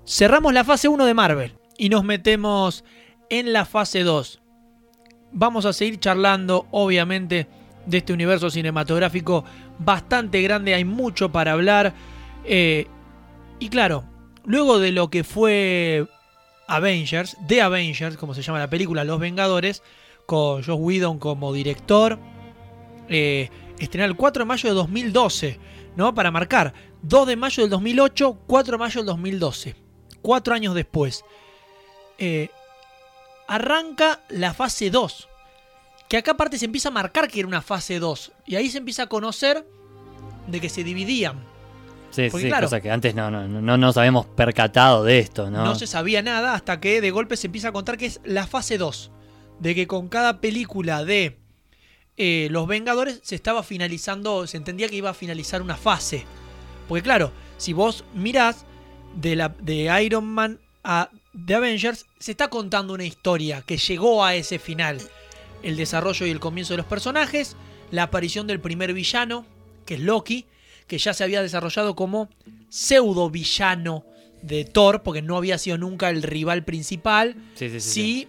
[0.06, 2.84] cerramos la fase 1 de Marvel y nos metemos
[3.30, 4.41] en la fase 2.
[5.32, 7.48] Vamos a seguir charlando, obviamente,
[7.86, 9.45] de este universo cinematográfico
[9.78, 10.74] bastante grande.
[10.74, 11.93] Hay mucho para hablar.
[12.45, 12.88] Eh,
[13.60, 14.06] y claro,
[14.45, 16.08] luego de lo que fue
[16.67, 19.84] Avengers, The Avengers, como se llama la película, Los Vengadores,
[20.26, 22.19] con Josh Whedon como director,
[23.10, 25.60] eh, estrenó el 4 de mayo de 2012,
[25.95, 26.13] ¿no?
[26.13, 29.76] Para marcar 2 de mayo del 2008, 4 de mayo del 2012,
[30.22, 31.26] cuatro años después.
[32.17, 32.50] Eh,
[33.48, 35.28] arranca la fase 2,
[36.08, 38.78] que acá aparte se empieza a marcar que era una fase 2, y ahí se
[38.78, 39.67] empieza a conocer
[40.48, 41.43] de que se dividían.
[42.12, 45.19] Sí, Porque, sí, claro, cosa que antes no, no, no, no nos habíamos percatado de
[45.19, 45.63] esto, ¿no?
[45.63, 48.48] No se sabía nada hasta que de golpe se empieza a contar que es la
[48.48, 49.12] fase 2.
[49.60, 51.38] De que con cada película de
[52.17, 56.26] eh, Los Vengadores se estaba finalizando, se entendía que iba a finalizar una fase.
[56.88, 58.65] Porque claro, si vos mirás
[59.15, 61.10] de, la, de Iron Man a
[61.45, 65.00] The Avengers, se está contando una historia que llegó a ese final.
[65.62, 67.56] El desarrollo y el comienzo de los personajes,
[67.91, 69.45] la aparición del primer villano,
[69.86, 70.45] que es Loki,
[70.89, 72.28] que ya se había desarrollado como
[72.67, 74.04] pseudo villano
[74.41, 77.36] de Thor, porque no había sido nunca el rival principal.
[77.56, 78.28] Sí, sí, sí, Sí,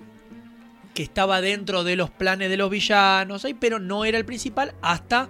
[0.95, 5.29] que estaba dentro de los planes de los villanos, pero no era el principal hasta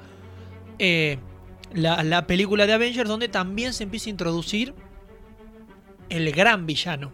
[0.78, 1.18] eh,
[1.74, 4.74] la, la película de Avengers, donde también se empieza a introducir
[6.08, 7.12] el gran villano.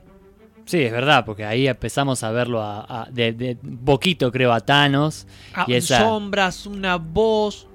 [0.65, 4.61] Sí, es verdad, porque ahí empezamos a verlo a, a- de, de poquito, creo, a
[4.61, 5.27] Thanos.
[5.55, 7.69] Ah, Y esa- Sombras, una voz.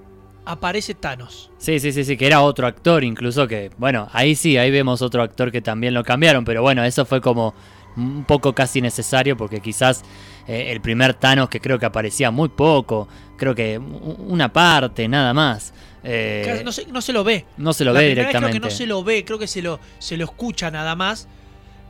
[0.46, 1.52] Aparece Thanos.
[1.58, 5.02] Sí, sí, sí, sí, que era otro actor incluso que, bueno, ahí sí, ahí vemos
[5.02, 7.54] otro actor que también lo cambiaron, pero bueno, eso fue como
[7.98, 10.04] un poco casi necesario porque quizás
[10.48, 15.34] eh, el primer Thanos que creo que aparecía muy poco, creo que una parte, nada
[15.34, 15.74] más.
[16.04, 17.46] Eh, no, se, no, se, lo ve.
[17.58, 18.60] No se lo ve directamente.
[18.60, 21.28] Creo que no se lo ve, creo que se lo, se lo escucha nada más.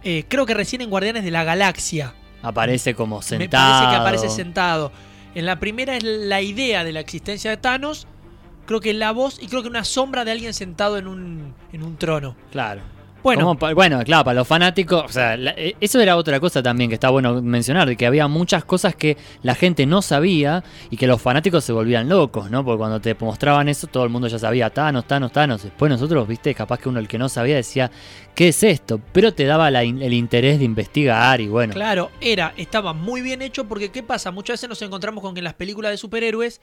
[0.03, 2.13] Eh, creo que recién en Guardianes de la Galaxia.
[2.41, 3.39] Aparece como sentado.
[3.39, 4.91] Me parece que aparece sentado.
[5.35, 8.07] En la primera es la idea de la existencia de Thanos.
[8.65, 11.83] Creo que la voz y creo que una sombra de alguien sentado en un, en
[11.83, 12.35] un trono.
[12.51, 12.81] Claro.
[13.23, 16.95] Bueno, bueno, claro, para los fanáticos, o sea, eh, eso era otra cosa también que
[16.95, 21.05] está bueno mencionar, de que había muchas cosas que la gente no sabía y que
[21.05, 22.65] los fanáticos se volvían locos, ¿no?
[22.65, 25.61] Porque cuando te mostraban eso, todo el mundo ya sabía, Thanos, Thanos, Thanos.
[25.61, 27.91] Después nosotros, viste, capaz que uno el que no sabía decía,
[28.33, 28.99] ¿qué es esto?
[29.13, 31.73] Pero te daba el interés de investigar y bueno.
[31.73, 34.31] Claro, era, estaba muy bien hecho porque ¿qué pasa?
[34.31, 36.59] Muchas veces nos encontramos con que en las películas de superhéroes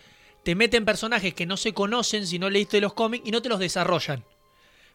[0.49, 3.51] te meten personajes que no se conocen si no leíste los cómics y no te
[3.51, 4.25] los desarrollan.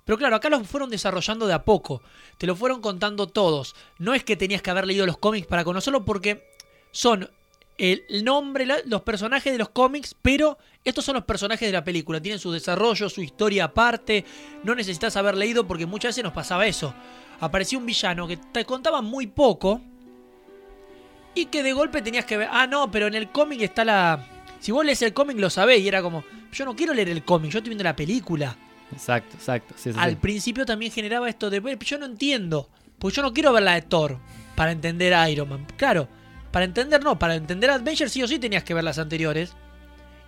[0.04, 2.02] Pero claro, acá los fueron desarrollando de a poco.
[2.40, 3.76] Te lo fueron contando todos.
[4.00, 6.50] No es que tenías que haber leído los cómics para conocerlo porque
[6.90, 7.30] son
[7.78, 12.20] el nombre, los personajes de los cómics, pero estos son los personajes de la película.
[12.20, 14.26] Tienen su desarrollo, su historia aparte.
[14.64, 16.96] No necesitas haber leído porque muchas veces nos pasaba eso.
[17.40, 19.82] Aparecía un villano que te contaba muy poco
[21.36, 22.50] y que de golpe tenías que ver.
[22.52, 24.33] Ah, no, pero en el cómic está la.
[24.64, 26.24] Si vos lees el cómic lo sabés y era como.
[26.54, 28.56] Yo no quiero leer el cómic, yo estoy viendo la película.
[28.94, 29.76] Exacto, exacto.
[29.98, 33.74] Al principio también generaba esto de, yo no entiendo, porque yo no quiero ver la
[33.74, 34.20] de Thor
[34.56, 35.68] para entender a Iron Man.
[35.76, 36.08] Claro,
[36.50, 39.54] para entender no, para entender a Avengers sí o sí tenías que ver las anteriores.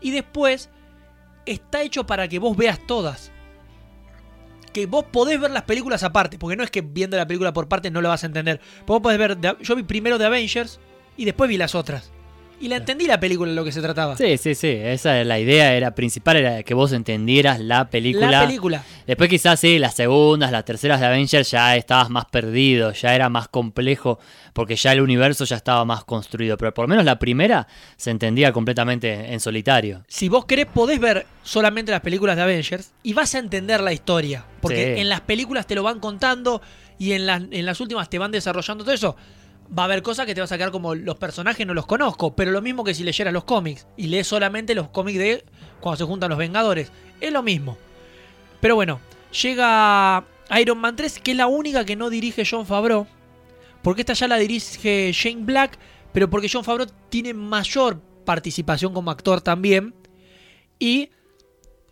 [0.01, 0.69] Y después
[1.45, 3.31] está hecho para que vos veas todas.
[4.73, 7.69] Que vos podés ver las películas aparte, porque no es que viendo la película por
[7.69, 8.59] parte no lo vas a entender.
[8.85, 10.81] Vos podés ver, yo vi primero de Avengers
[11.15, 12.11] y después vi las otras.
[12.59, 14.15] Y la entendí la película en lo que se trataba.
[14.15, 14.67] Sí, sí, sí.
[14.67, 18.31] Esa la idea era principal, era que vos entendieras la película.
[18.31, 18.83] La película.
[19.05, 23.29] Después quizás sí, las segundas, las terceras de Avengers ya estabas más perdido, ya era
[23.29, 24.19] más complejo,
[24.53, 26.57] porque ya el universo ya estaba más construido.
[26.57, 30.03] Pero por lo menos la primera se entendía completamente en solitario.
[30.07, 33.91] Si vos querés, podés ver solamente las películas de Avengers y vas a entender la
[33.91, 34.45] historia.
[34.61, 36.61] Porque en las películas te lo van contando
[36.97, 39.15] y en las, en las últimas te van desarrollando todo eso
[39.67, 42.35] va a haber cosas que te vas a sacar como los personajes no los conozco,
[42.35, 45.45] pero lo mismo que si leyeras los cómics y lees solamente los cómics de
[45.79, 47.77] cuando se juntan los Vengadores, es lo mismo.
[48.61, 48.99] Pero bueno,
[49.41, 50.25] llega
[50.59, 53.07] Iron Man 3, que es la única que no dirige John Favreau,
[53.81, 55.77] porque esta ya la dirige Shane Black,
[56.13, 59.93] pero porque John Favreau tiene mayor participación como actor también
[60.79, 61.09] y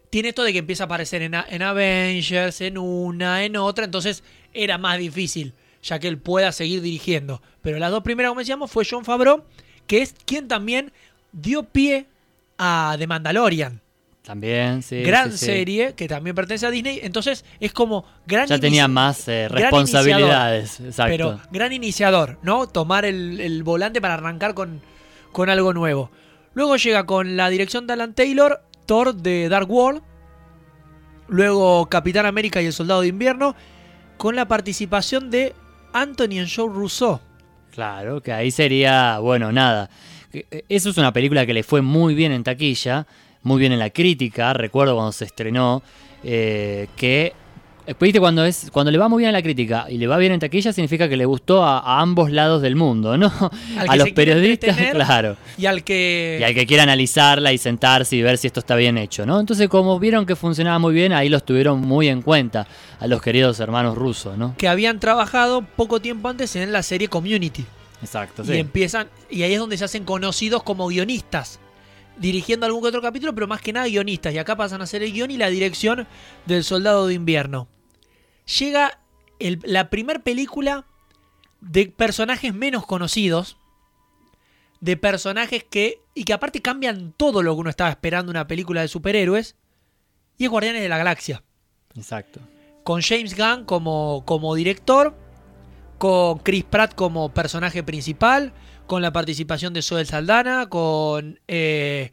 [0.10, 4.78] tiene esto de que empieza a aparecer en Avengers, en una, en otra, entonces era
[4.78, 5.54] más difícil
[5.84, 7.42] ya que él pueda seguir dirigiendo.
[7.62, 9.44] Pero las dos primeras, como decíamos, fue John Favreau,
[9.86, 10.92] que es quien también
[11.32, 12.08] dio pie
[12.58, 13.82] a The Mandalorian.
[14.24, 15.04] También, sí.
[15.04, 17.02] Gran serie que también pertenece a Disney.
[17.04, 18.48] Entonces es como gran.
[18.48, 20.80] Ya tenía más eh, responsabilidades.
[20.80, 21.12] Exacto.
[21.12, 22.68] Pero gran iniciador, ¿no?
[22.68, 24.82] Tomar el, volante para arrancar con,
[25.34, 26.10] con algo nuevo.
[26.54, 30.02] Luego llega con la dirección de Alan Taylor, Thor de Dark World.
[31.28, 33.58] Luego Capitán América y el Soldado de Invierno.
[34.16, 35.54] Con la participación de
[35.94, 37.20] Anthony en Joe Rousseau.
[37.72, 39.90] Claro, que ahí sería, bueno, nada.
[40.32, 43.08] Eh, eso es una película que le fue muy bien en taquilla,
[43.42, 45.82] muy bien en la crítica, recuerdo cuando se estrenó,
[46.24, 47.34] eh, que
[48.00, 48.20] ¿Viste?
[48.20, 50.40] Cuando, es, cuando le va muy bien a la crítica y le va bien en
[50.40, 53.32] taquilla, significa que le gustó a, ambos lados del mundo, ¿no?
[53.88, 55.36] a los periodistas, claro.
[55.58, 56.38] Y al que.
[56.40, 59.40] Y al que quiera analizarla y sentarse y ver si esto está bien hecho, ¿no?
[59.40, 62.68] Entonces, como vieron que funcionaba muy bien, ahí los tuvieron muy en cuenta
[63.00, 64.56] a los queridos hermanos rusos, ¿no?
[64.58, 67.66] Que habían trabajado poco tiempo antes en la serie Community.
[68.02, 68.54] Exacto, sí.
[68.54, 69.08] Y empiezan.
[69.30, 71.60] Y ahí es donde se hacen conocidos como guionistas
[72.18, 74.34] dirigiendo algún que otro capítulo, pero más que nada guionistas.
[74.34, 76.08] Y acá pasan a ser el guion y la dirección
[76.46, 77.68] del Soldado de Invierno.
[78.46, 79.00] Llega
[79.40, 80.86] la primer película
[81.62, 83.58] de personajes menos conocidos.
[84.82, 86.02] De personajes que.
[86.16, 89.56] Y que aparte cambian todo lo que uno estaba esperando en una película de superhéroes.
[90.38, 91.44] Y es Guardianes de la Galaxia.
[91.96, 92.40] Exacto.
[92.84, 95.16] Con James Gunn como, como director.
[95.98, 98.54] Con Chris Pratt como personaje principal
[98.88, 101.40] con la participación de Zoe Saldana, con...
[101.48, 102.12] Eh,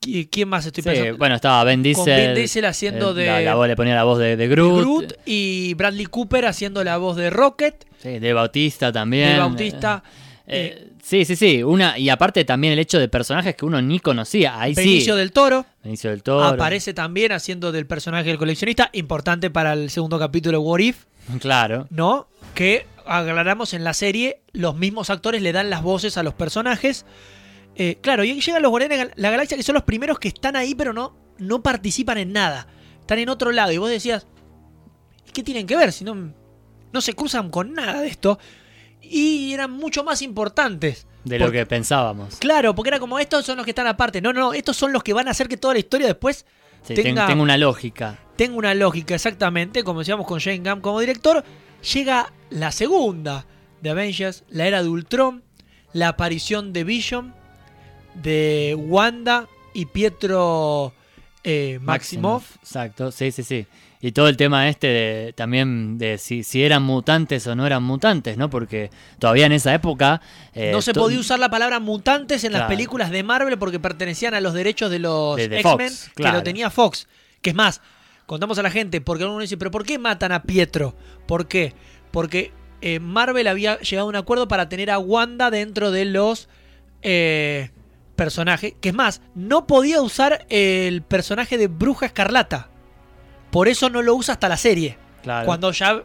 [0.00, 1.18] ¿Quién más estoy pensando?
[1.18, 2.04] bueno, estaba Ben Diesel.
[2.04, 3.44] Con Ben Diesel haciendo de...
[3.44, 4.80] La, voz le ponía la voz de, Groot.
[4.80, 5.12] Groot.
[5.26, 7.86] Y Bradley Cooper haciendo la voz de Rocket.
[8.02, 9.32] Sí, de Bautista también.
[9.32, 10.02] De Bautista.
[10.46, 11.62] Eh, eh, sí, sí, sí.
[11.62, 14.60] Una, y aparte también el hecho de personajes que uno ni conocía.
[14.60, 15.66] Ahí Benicio del Toro.
[15.82, 16.44] Benicio del Toro.
[16.44, 18.90] Aparece también haciendo del personaje del coleccionista.
[18.92, 21.04] Importante para el segundo capítulo de What If.
[21.40, 21.86] Claro.
[21.90, 22.28] ¿No?
[22.54, 27.04] Que aclaramos en la serie, los mismos actores le dan las voces a los personajes.
[27.78, 30.56] Eh, claro, y llegan los Guardianes de la Galaxia, que son los primeros que están
[30.56, 32.66] ahí, pero no no participan en nada.
[33.00, 33.70] Están en otro lado.
[33.70, 34.26] Y vos decías,
[35.32, 35.92] ¿qué tienen que ver?
[35.92, 36.32] Si no,
[36.92, 38.38] no se cruzan con nada de esto.
[39.00, 41.06] Y eran mucho más importantes.
[41.24, 42.36] De lo que pensábamos.
[42.36, 44.20] Claro, porque era como estos son los que están aparte.
[44.20, 46.44] No, no, no, estos son los que van a hacer que toda la historia después
[46.82, 48.18] Sí, tenga- tengo una lógica.
[48.36, 51.44] tenga una lógica exactamente, como decíamos con Jane Gam como director,
[51.94, 53.46] llega la segunda
[53.82, 55.44] de Avengers, la era de Ultron,
[55.92, 57.34] la aparición de Vision,
[58.22, 60.92] de Wanda y Pietro
[61.44, 62.56] eh, Maximoff.
[62.56, 63.66] Exacto, sí, sí, sí.
[64.00, 67.82] Y todo el tema este de, también de si, si eran mutantes o no eran
[67.82, 68.48] mutantes, ¿no?
[68.48, 70.20] Porque todavía en esa época...
[70.54, 74.34] eh, no se podía usar la palabra mutantes en las películas de Marvel porque pertenecían
[74.34, 77.08] a los derechos de los De- de X-Men que lo tenía Fox.
[77.42, 77.80] Que es más,
[78.26, 80.94] contamos a la gente, porque uno dice, pero ¿por qué matan a Pietro?
[81.26, 81.74] ¿Por qué?
[82.12, 86.48] Porque eh, Marvel había llegado a un acuerdo para tener a Wanda dentro de los
[87.02, 87.70] eh,
[88.18, 88.74] personajes.
[88.82, 92.68] Que es más, no podía usar el personaje de Bruja Escarlata.
[93.50, 94.98] Por eso no lo usa hasta la serie.
[95.22, 96.02] Claro, Cuando ya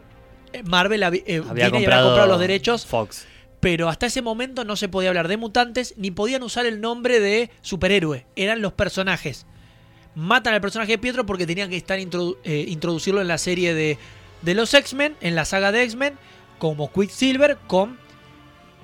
[0.54, 3.26] eh, Marvel eh, había comprado, comprado los derechos Fox.
[3.60, 7.20] pero hasta ese momento no se podía hablar de mutantes ni podían usar el nombre
[7.20, 8.24] de superhéroe.
[8.36, 9.46] Eran los personajes.
[10.14, 13.74] Matan al personaje de Pietro porque tenían que estar introdu- eh, introducirlo en la serie
[13.74, 13.98] de,
[14.42, 16.14] de los X-Men, en la saga de X-Men,
[16.58, 17.98] como Quicksilver, con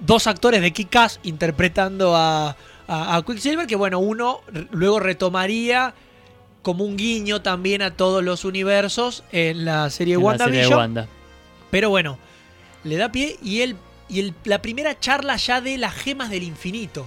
[0.00, 2.56] dos actores de Kick-Ass interpretando a,
[2.92, 4.40] a- a Quicksilver, que bueno, uno
[4.72, 5.94] luego retomaría
[6.62, 10.76] como un guiño también a todos los universos en la serie en la serie de.
[10.76, 11.08] Wanda.
[11.70, 12.18] Pero bueno,
[12.84, 13.76] le da pie y él
[14.08, 17.06] y el- la primera charla ya de las gemas del infinito.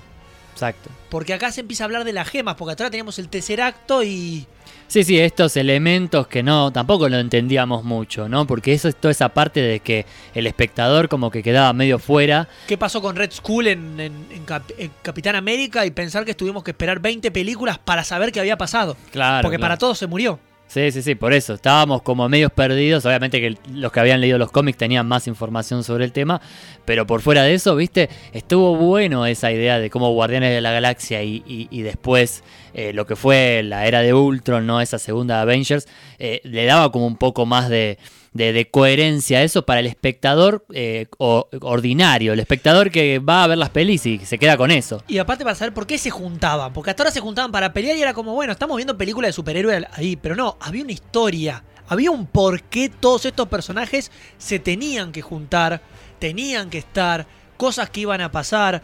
[0.53, 0.89] Exacto.
[1.09, 4.03] Porque acá se empieza a hablar de las gemas, porque atrás teníamos el tercer acto
[4.03, 4.47] y.
[4.93, 8.45] Sí, sí, estos elementos que no, tampoco lo entendíamos mucho, ¿no?
[8.45, 12.47] Porque eso es toda esa parte de que el espectador como que quedaba medio fuera.
[12.67, 15.83] ¿Qué pasó con Red Skull en, en- en Cap- en Capitán América?
[15.83, 18.95] Y pensar que tuvimos que esperar 20 películas para saber qué había pasado.
[19.11, 19.41] Claro.
[19.41, 19.69] porque claro.
[19.71, 20.39] para todos se murió.
[20.67, 21.55] Sí, sí, sí, por eso.
[21.55, 23.03] Estábamos como medios perdidos.
[23.07, 26.39] Obviamente que los que habían leído los cómics tenían más información sobre el tema.
[26.85, 30.71] Pero por fuera de eso, viste, estuvo bueno esa idea de cómo Guardianes de la
[30.71, 34.81] Galaxia y, y- y después eh, lo que fue la era de Ultron, ¿no?
[34.81, 35.87] Esa segunda Avengers,
[36.19, 37.97] eh, le daba como un poco más de,
[38.33, 42.33] de- de coherencia eso para el espectador eh, ordinario.
[42.33, 45.03] El espectador que va a ver las pelis y se queda con eso.
[45.07, 46.73] Y aparte para saber por qué se juntaban.
[46.73, 49.33] Porque hasta ahora se juntaban para pelear y era como, bueno, estamos viendo películas de
[49.33, 50.15] superhéroes ahí.
[50.15, 51.63] Pero no, había una historia.
[51.87, 55.81] Había un por qué todos estos personajes se tenían que juntar,
[56.17, 58.81] tenían que estar, cosas que iban a pasar.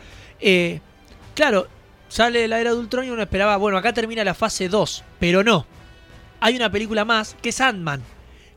[1.33, 1.67] Claro,
[2.09, 5.03] sale la era de Ultron y uno esperaba, bueno, acá termina la fase 2.
[5.19, 5.65] Pero no.
[6.41, 8.01] Hay una película más que es Ant-Man.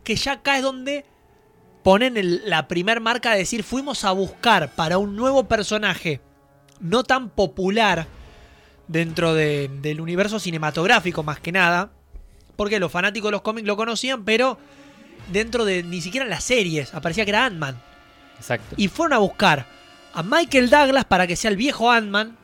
[0.03, 1.05] Que ya acá es donde
[1.85, 6.21] ponen el- la primer marca de decir, fuimos a buscar para un nuevo personaje
[6.81, 8.07] no tan popular
[8.88, 11.91] dentro de- del universo cinematográfico más que nada,
[12.57, 14.59] porque los fanáticos de los cómics lo conocían, pero
[15.31, 17.81] dentro de ni siquiera las series aparecía que era Ant-Man.
[18.37, 18.75] Exacto.
[18.77, 19.67] Y fueron a buscar
[20.15, 22.37] a Michael Douglas para que sea el viejo Ant-Man,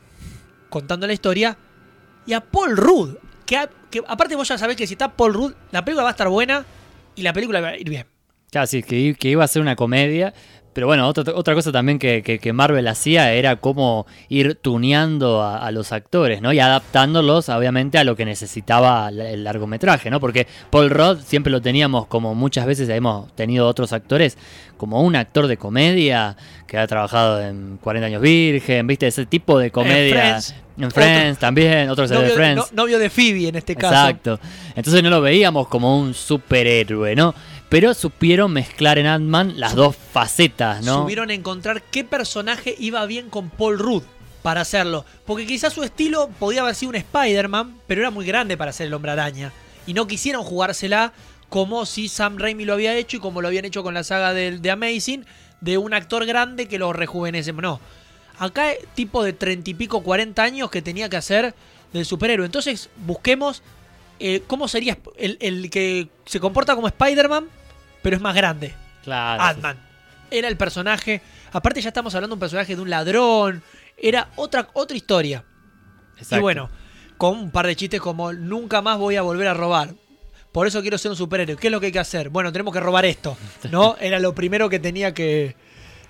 [0.69, 1.57] contando la historia,
[2.25, 5.33] y a Paul Rudd, que, a- que aparte vos ya sabés que si está Paul
[5.33, 6.65] Rudd, la película va a estar buena
[7.15, 8.05] y la película va a ir bien.
[8.65, 10.33] Sí, que, que iba a ser una comedia.
[10.73, 15.41] Pero bueno, otra, otra cosa también que, que- que Marvel hacía era cómo ir tuneando
[15.41, 16.53] a, a los actores, ¿no?
[16.53, 20.19] Y adaptándolos, obviamente, a lo que necesitaba el largometraje, ¿no?
[20.19, 24.37] Porque Paul Rudd siempre lo teníamos como muchas veces hemos tenido otros actores,
[24.77, 29.07] como un actor de comedia que ha trabajado en 40 años virgen, ¿viste?
[29.07, 30.13] Ese tipo de comedia.
[30.39, 30.55] Friends.
[30.77, 32.71] En Friends también, otros de Novio de, Friends.
[32.71, 33.93] no- novio de Phoebe en este caso.
[33.93, 34.39] Exacto.
[34.75, 37.35] Entonces no lo veíamos como un superhéroe, ¿no?
[37.69, 41.03] Pero supieron mezclar en Ant-Man las dos facetas, ¿no?
[41.03, 44.03] Subieron a encontrar qué personaje iba bien con Paul Rudd
[44.41, 45.05] para hacerlo.
[45.25, 48.87] Porque quizás su estilo podía haber sido un Spider-Man, pero era muy grande para ser
[48.87, 49.53] el hombre araña.
[49.85, 51.13] Y no quisieron jugársela
[51.49, 54.33] como si Sam Raimi lo había hecho y como lo habían hecho con la saga
[54.33, 55.25] de, de Amazing,
[55.61, 57.53] de un actor grande que lo rejuvenece.
[57.53, 57.79] No.
[58.39, 61.53] Acá tipo de treinta y pico, 40 años que tenía que hacer
[61.93, 62.47] del superhéroe.
[62.47, 63.61] Entonces busquemos
[64.19, 67.47] eh, cómo sería el que se comporta como Spider-Man,
[68.01, 68.73] pero es más grande.
[69.03, 69.43] Claro.
[69.43, 69.77] Ant-Man.
[70.31, 71.21] Era el personaje.
[71.51, 73.63] Aparte, ya estamos hablando de un personaje de un ladrón.
[73.97, 75.43] Era otra, otra historia.
[76.15, 76.37] exacto.
[76.37, 76.69] Y bueno,
[77.17, 79.93] con un par de chistes como nunca más voy a volver a robar.
[80.51, 81.57] Por eso quiero ser un superhéroe.
[81.57, 82.29] ¿Qué es lo que hay que hacer?
[82.29, 83.37] Bueno, tenemos que robar esto.
[83.71, 83.95] ¿No?
[84.01, 85.55] Era lo primero que tenía que,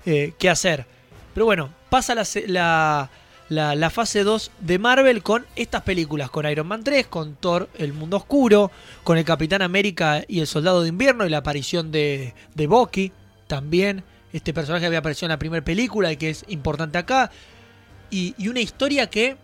[0.06, 0.86] eh, que hacer.
[1.34, 3.10] Pero bueno, pasa la, la,
[3.50, 6.30] la- fase 2 de Marvel con estas películas.
[6.30, 8.70] Con Iron Man 3, con Thor, El Mundo Oscuro,
[9.04, 13.12] con el Capitán América y el Soldado de Invierno y la aparición de, de Bucky.
[13.46, 17.30] También este personaje había aparecido en la primera película y que es importante acá.
[18.10, 19.36] Y, y una historia que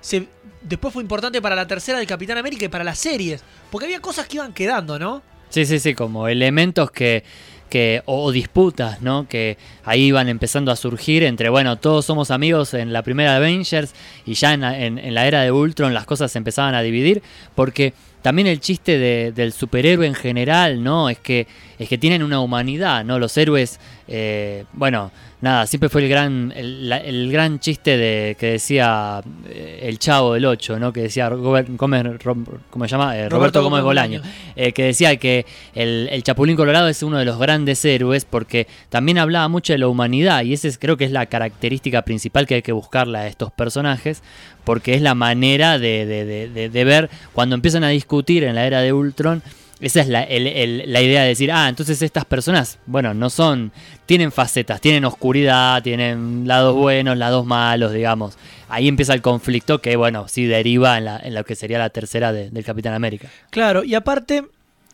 [0.00, 0.28] se,
[0.62, 3.42] después fue importante para la tercera del Capitán América y para las series.
[3.70, 5.22] Porque había cosas que iban quedando, ¿no?
[5.48, 7.22] Sí, sí, sí, como elementos que,
[7.68, 9.26] que o, disputas, ¿no?
[9.28, 13.94] Que ahí iban empezando a surgir entre, bueno, todos somos amigos en la primera Avengers
[14.26, 17.22] y ya en- en la era de Ultron las cosas se empezaban a dividir,
[17.54, 17.92] porque
[18.24, 21.10] también el chiste de- del superhéroe en general, ¿no?
[21.10, 21.46] Es que,
[21.78, 23.18] es que tienen una humanidad, ¿no?
[23.18, 25.10] Los héroes, eh, bueno,
[25.42, 29.98] nada, siempre fue el gran, el, la- el gran chiste de que decía eh, el
[29.98, 30.90] chavo del 8, ¿no?
[30.90, 33.14] Que decía Robert Gómez, Rom- ¿cómo se llama?
[33.14, 34.22] Eh, Roberto, Gómez Bolaño
[34.56, 35.44] eh, que decía que
[35.74, 39.78] el, el Chapulín Colorado es uno de los grandes héroes porque también hablaba mucho de
[39.80, 43.18] la humanidad y esa es, creo que es la característica principal que hay que buscarle
[43.18, 44.22] a estos personajes
[44.64, 48.80] porque es la manera de, de- de- ver cuando empiezan a discutir en la era
[48.80, 49.42] de Ultron.
[49.80, 53.72] Esa es la, la idea de decir, ah, entonces estas personas, bueno, no son,
[54.06, 58.38] tienen facetas, tienen oscuridad, tienen lados buenos, lados malos, digamos.
[58.68, 61.90] Ahí empieza el conflicto que, bueno, sí deriva en, la- en lo que sería la
[61.90, 63.28] tercera de- del Capitán América.
[63.50, 64.44] Claro, y aparte,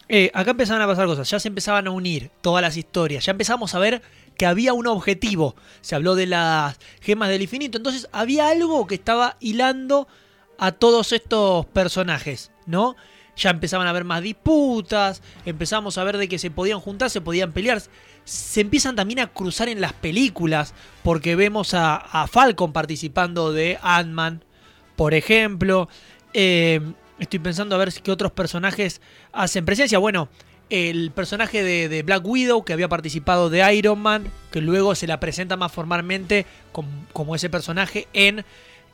[0.09, 3.31] eh, acá empezaban a pasar cosas, ya se empezaban a unir todas las historias, ya
[3.33, 4.03] empezamos a ver
[4.41, 5.55] que había un objetivo.
[5.82, 10.09] Se habló de las gemas del infinito, entonces había algo que estaba hilando
[10.57, 12.97] a todos estos personajes, ¿no?
[13.36, 17.20] Ya empezaban a haber más disputas, empezamos a ver de que se podían juntar, se
[17.20, 17.82] podían pelear.
[18.24, 20.72] Se empiezan también a cruzar en las películas,
[21.03, 24.43] porque vemos a, Falcon participando de Ant-Man,
[24.97, 25.91] por ejemplo.
[26.32, 26.80] Eh,
[27.18, 29.99] estoy pensando a ver qué otros personajes hacen presencia.
[29.99, 30.30] Bueno,
[30.71, 35.07] el personaje de, de Black Widow, que había participado de Iron Man, que luego se
[35.07, 38.45] la presenta más formalmente com- como, ese personaje en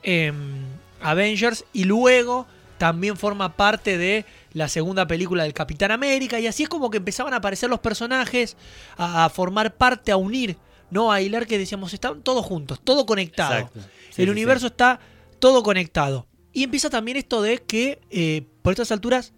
[0.03, 0.63] em,
[1.01, 1.65] Avengers.
[1.73, 2.47] Y luego
[2.77, 6.39] también forma parte de la segunda película del Capitán América.
[6.39, 8.57] Y así es como que empezaban a aparecer los personajes,
[8.97, 10.57] a, a formar parte, a unir.
[10.89, 13.69] No a hilar que decíamos, están todos juntos, todo conectado.
[14.09, 14.71] Sí, el sí, universo sí.
[14.71, 14.99] está
[15.39, 16.27] todo conectado.
[16.53, 19.33] Y empieza también esto de que, eh, por estas alturas,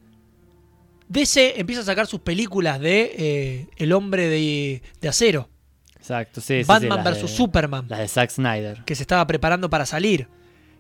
[1.09, 5.49] DC empieza a sacar sus películas de eh, El hombre de, de acero,
[5.97, 7.29] Exacto, sí, sí, sí, Batman las vs.
[7.31, 8.83] Superman, Las de Zack Snyder.
[8.85, 10.27] que se estaba preparando para salir,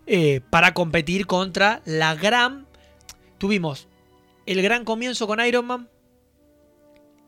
[0.07, 2.65] eh, para competir contra la gran...
[3.37, 3.87] Tuvimos
[4.45, 5.89] el gran comienzo con Iron Man,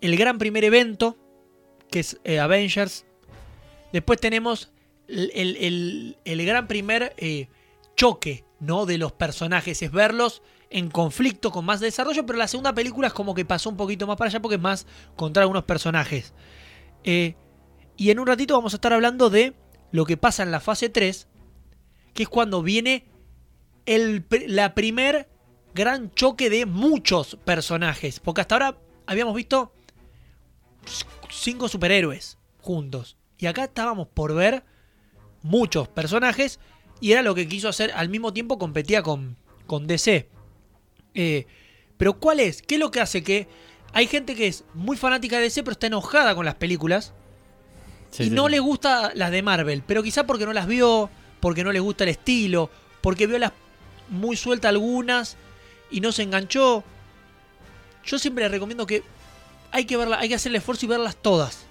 [0.02, 1.18] el gran primer evento,
[1.92, 3.06] que es eh, Avengers,
[3.94, 4.72] después tenemos
[5.08, 7.48] el, el- el- el gran primer eh,
[7.96, 8.86] choque ¿no?
[8.86, 10.42] de los personajes, es verlos
[10.72, 14.08] en conflicto con más desarrollo, pero la segunda película es como que pasó un poquito
[14.08, 16.34] más para allá porque es más contra algunos personajes.
[17.04, 17.36] Eh,
[17.98, 19.54] y en un ratito vamos a estar hablando de
[19.92, 21.28] lo que pasa en la fase 3,
[22.14, 23.06] que es cuando viene
[23.86, 25.30] el, la primer
[25.76, 28.22] gran choque de muchos personajes.
[28.22, 29.74] Porque hasta ahora habíamos visto
[31.30, 33.18] cinco superhéroes juntos.
[33.38, 34.64] Y acá estábamos por ver
[35.42, 36.60] muchos personajes.
[37.02, 37.92] Y era lo que quiso hacer.
[37.94, 39.36] Al mismo tiempo competía con,
[39.68, 40.30] con DC.
[41.14, 41.46] Eh,
[41.98, 42.62] pero ¿cuál es?
[42.62, 43.48] ¿Qué es lo que hace que
[43.94, 47.14] hay gente que es muy fanática de DC pero está enojada con las películas?
[48.12, 51.10] Sí, y sí, no le gusta las de Marvel, pero quizá porque no las vio,
[51.40, 52.70] porque no le gusta el estilo,
[53.02, 53.54] porque vio las
[54.10, 55.38] muy sueltas algunas
[55.90, 56.84] y no se enganchó.
[58.06, 59.04] Yo siempre le recomiendo que
[59.72, 61.66] hay que verla, hay que hacer el esfuerzo y verlas todas.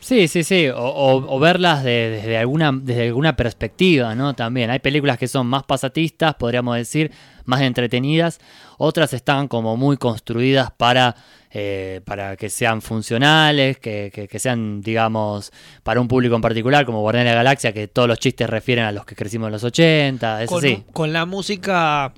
[0.00, 0.68] Sí, sí, sí.
[0.68, 4.34] O, o- o verlas de- desde, alguna, desde alguna perspectiva, ¿no?
[4.34, 4.70] También.
[4.70, 7.10] Hay películas que son más pasatistas, podríamos decir,
[7.44, 8.38] más entretenidas.
[8.78, 11.16] Otras están como muy construidas para,
[11.50, 15.50] eh, para que sean funcionales, que, que- que sean, digamos,
[15.82, 18.84] para un público en particular, como Guardianes de la Galaxia, que todos los chistes refieren
[18.84, 20.42] a los que crecimos en los 80.
[20.44, 20.84] Es Con, así.
[20.92, 22.12] con la música,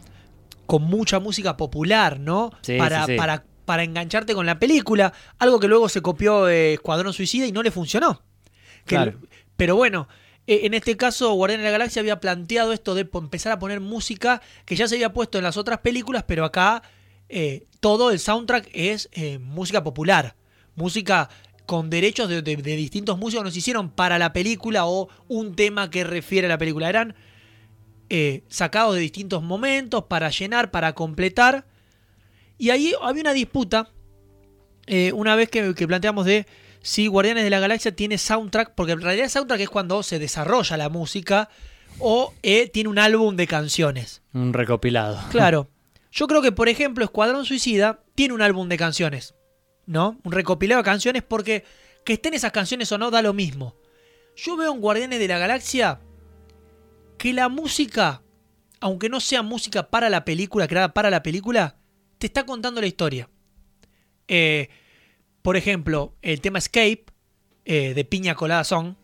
[0.66, 2.50] con mucha música popular, ¿no?
[2.60, 3.18] Sí, para, sí, sí.
[3.18, 5.12] para para engancharte con la película.
[5.38, 8.20] Algo que luego se copió de Escuadrón Suicida y no le funcionó.
[8.84, 9.20] Que- Claro.
[9.56, 10.08] Pero bueno,
[10.48, 13.78] eh, en este caso Guardián de la Galaxia había planteado esto de empezar a poner
[13.78, 16.82] música que ya se había puesto en las otras películas, pero acá
[17.28, 20.34] eh, todo el soundtrack es eh, música popular.
[20.74, 21.28] Música
[21.64, 25.90] con derechos de, de- de distintos músicos nos hicieron para la película o un tema
[25.90, 26.88] que refiere a la película.
[26.88, 27.14] Eran
[28.08, 31.66] eh, sacados de distintos momentos para llenar, para completar.
[32.60, 33.88] Y ahí había una disputa,
[34.86, 36.46] eh, una vez que, que planteamos de
[36.82, 40.76] si Guardianes de la Galaxia tiene soundtrack, porque en realidad soundtrack es cuando se desarrolla
[40.76, 41.48] la música
[42.00, 44.20] o eh, tiene un álbum de canciones.
[44.34, 45.18] Un recopilado.
[45.30, 45.70] Claro.
[46.12, 49.34] Yo creo que, por ejemplo, Escuadrón Suicida tiene un álbum de canciones,
[49.86, 50.18] ¿no?
[50.22, 51.64] Un recopilado de canciones porque
[52.04, 53.74] que estén esas canciones o no da lo mismo.
[54.36, 55.98] Yo veo en Guardianes de la Galaxia
[57.16, 58.20] que la música,
[58.80, 61.79] aunque no sea música para la película, creada para la película,
[62.20, 63.28] te está contando la historia.
[64.28, 64.68] Eh,
[65.42, 67.04] por ejemplo, el tema Escape
[67.64, 68.94] eh, de Piña Colada Song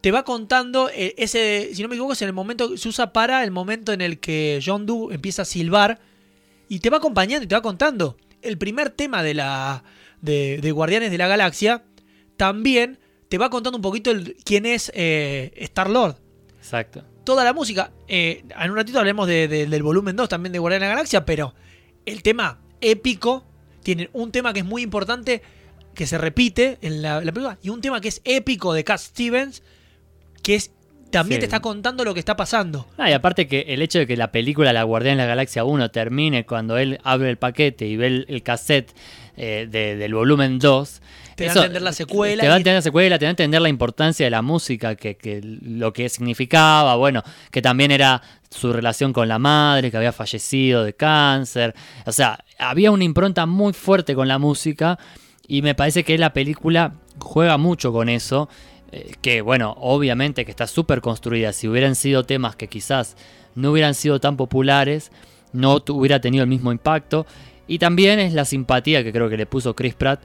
[0.00, 3.12] te va contando eh, ese, si no me equivoco, es en el momento, se usa
[3.12, 6.00] para el momento en el que John Doe empieza a silbar
[6.68, 8.16] y te va acompañando y te va contando.
[8.42, 9.82] El primer tema de la
[10.20, 11.84] de, de Guardianes de la Galaxia
[12.36, 12.98] también
[13.28, 16.16] te va contando un poquito el, quién es eh, Star Lord.
[16.58, 17.04] Exacto.
[17.24, 17.92] Toda la música.
[18.08, 21.24] en un ratito hablemos de- de- del volumen 2 también de Guardianes de la Galaxia,
[21.24, 21.54] pero
[22.08, 23.44] el tema épico
[23.82, 25.42] tiene un tema que es muy importante
[25.94, 28.98] que se repite en la, la película y un tema que es épico de Cat
[29.00, 29.62] Stevens
[30.42, 30.70] que es
[31.10, 31.40] también Sí.
[31.40, 32.86] te está contando lo que está pasando.
[32.98, 35.64] Ah, y aparte que el hecho de que la película La Guardián de la Galaxia
[35.64, 38.92] 1 termine cuando él abre el paquete y ve el, el cassette
[39.38, 41.00] eh, de- del volumen 2.
[41.36, 43.30] Te da a entender la secuela Te da a entender la secuela, te da a
[43.30, 47.22] entender la importancia de la música, que, que lo que significaba, bueno,
[47.52, 48.20] que también era
[48.50, 51.74] su relación con la madre, que había fallecido de cáncer.
[52.06, 54.98] O sea, había una impronta muy fuerte con la música
[55.46, 58.48] y me parece que la película juega mucho con eso.
[58.90, 61.52] eh, que bueno, obviamente que está súper construida.
[61.52, 63.16] Si hubieran sido temas que quizás
[63.54, 65.12] no hubieran sido tan populares,
[65.52, 67.26] no hubiera tenido el mismo impacto.
[67.68, 70.20] Y también es la simpatía que creo que le puso Chris Pratt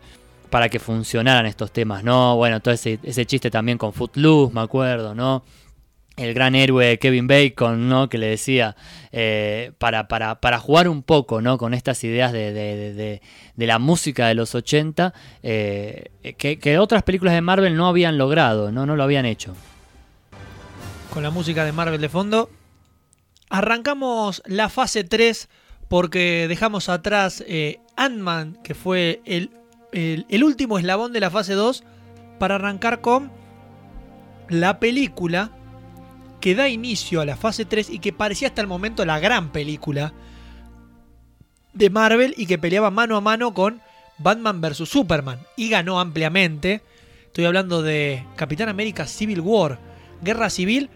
[0.50, 2.36] para que funcionaran estos temas, ¿no?
[2.38, 5.44] Bueno, todo ese, ese chiste también con Footloose, me acuerdo, ¿no?
[6.16, 8.08] El gran héroe Kevin Bacon, ¿no?
[8.08, 8.76] Que le decía,
[9.12, 11.58] eh, para, para, para jugar un poco, ¿no?
[11.58, 13.22] Con estas ideas de, de- de-
[13.56, 18.20] de- la música de los 80, eh, que, que otras películas de Marvel no habían
[18.20, 18.86] logrado, ¿no?
[18.86, 19.56] No lo habían hecho.
[21.12, 22.50] con la música de Marvel de fondo.
[23.50, 25.50] Arrancamos la fase 3
[25.94, 29.52] porque dejamos atrás eh, Ant-Man, que fue el,
[29.92, 31.84] el- el último eslabón de la fase 2,
[32.40, 33.32] para arrancar con
[34.50, 35.52] la película
[36.42, 39.52] que da inicio a la fase 3 y que parecía hasta el momento la gran
[39.52, 40.14] película
[41.74, 43.80] de Marvel y que peleaba mano a mano con
[44.18, 44.90] Batman vs.
[44.90, 46.82] Superman y ganó ampliamente.
[47.28, 49.78] Estoy hablando de Capitán América Civil War,
[50.24, 50.90] Guerra Civil,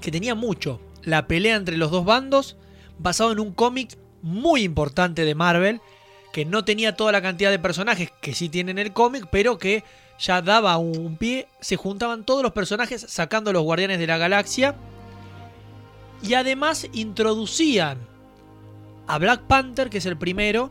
[0.00, 0.80] que tenía mucho.
[1.02, 2.56] La pelea entre los dos bandos,
[2.98, 5.80] basado en un cómic muy importante de Marvel,
[6.32, 9.58] que no tenía toda la cantidad de personajes que sí tiene en el cómic, pero
[9.58, 9.84] que
[10.18, 11.46] ya daba un pie.
[11.60, 14.74] Se juntaban todos los personajes sacando los Guardianes de la Galaxia.
[16.22, 17.98] Y además introducían
[19.06, 20.70] a Black Panther, que es el primero,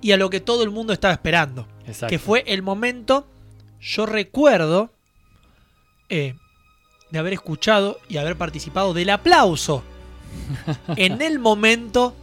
[0.00, 2.08] y a lo que todo el mundo estaba esperando Exacto.
[2.08, 3.26] que fue el momento,
[3.80, 4.90] yo recuerdo
[6.08, 6.34] eh,
[7.10, 9.82] de haber escuchado y haber participado del aplauso
[10.96, 12.14] en el momento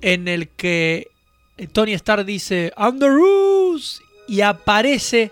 [0.00, 1.08] en el que
[1.56, 5.30] eh, Tony Stark dice I'm the Rus y aparece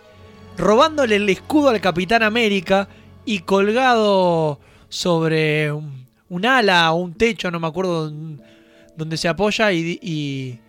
[0.56, 2.88] robándole el escudo al Capitán América
[3.24, 8.12] y colgado sobre un, ala o un techo, no me acuerdo
[8.96, 10.60] donde se apoya y,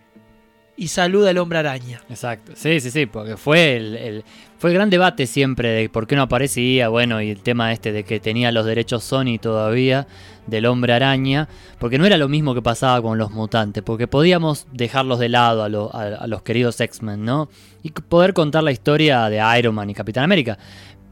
[0.86, 2.02] saluda al hombre araña.
[2.08, 4.24] Exacto, sí, sí, sí, porque fue el-
[4.58, 7.92] fue el gran debate siempre de por qué no aparecía, bueno, y el tema este
[7.92, 10.06] de que tenía los derechos Sony todavía
[10.46, 11.48] del hombre araña,
[11.78, 15.90] porque no era lo mismo que pasaba con los mutantes, porque podíamos dejarlos de lado
[15.94, 17.48] a, a- los queridos X-Men, ¿no?
[17.82, 20.58] Y poder contar la historia de Iron Man y Capitán América.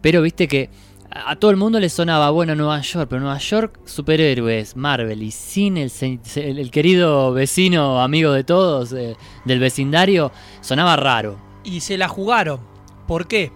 [0.00, 0.70] Pero viste que
[1.10, 5.30] a todo el mundo le sonaba, bueno, Nueva York, pero Nueva York, superhéroes, Marvel, y
[5.30, 5.90] sin el,
[6.36, 11.38] el querido vecino, amigo de todos, eh, del vecindario, sonaba raro.
[11.62, 12.60] Y se la jugaron.
[13.06, 13.52] ¿Por qué?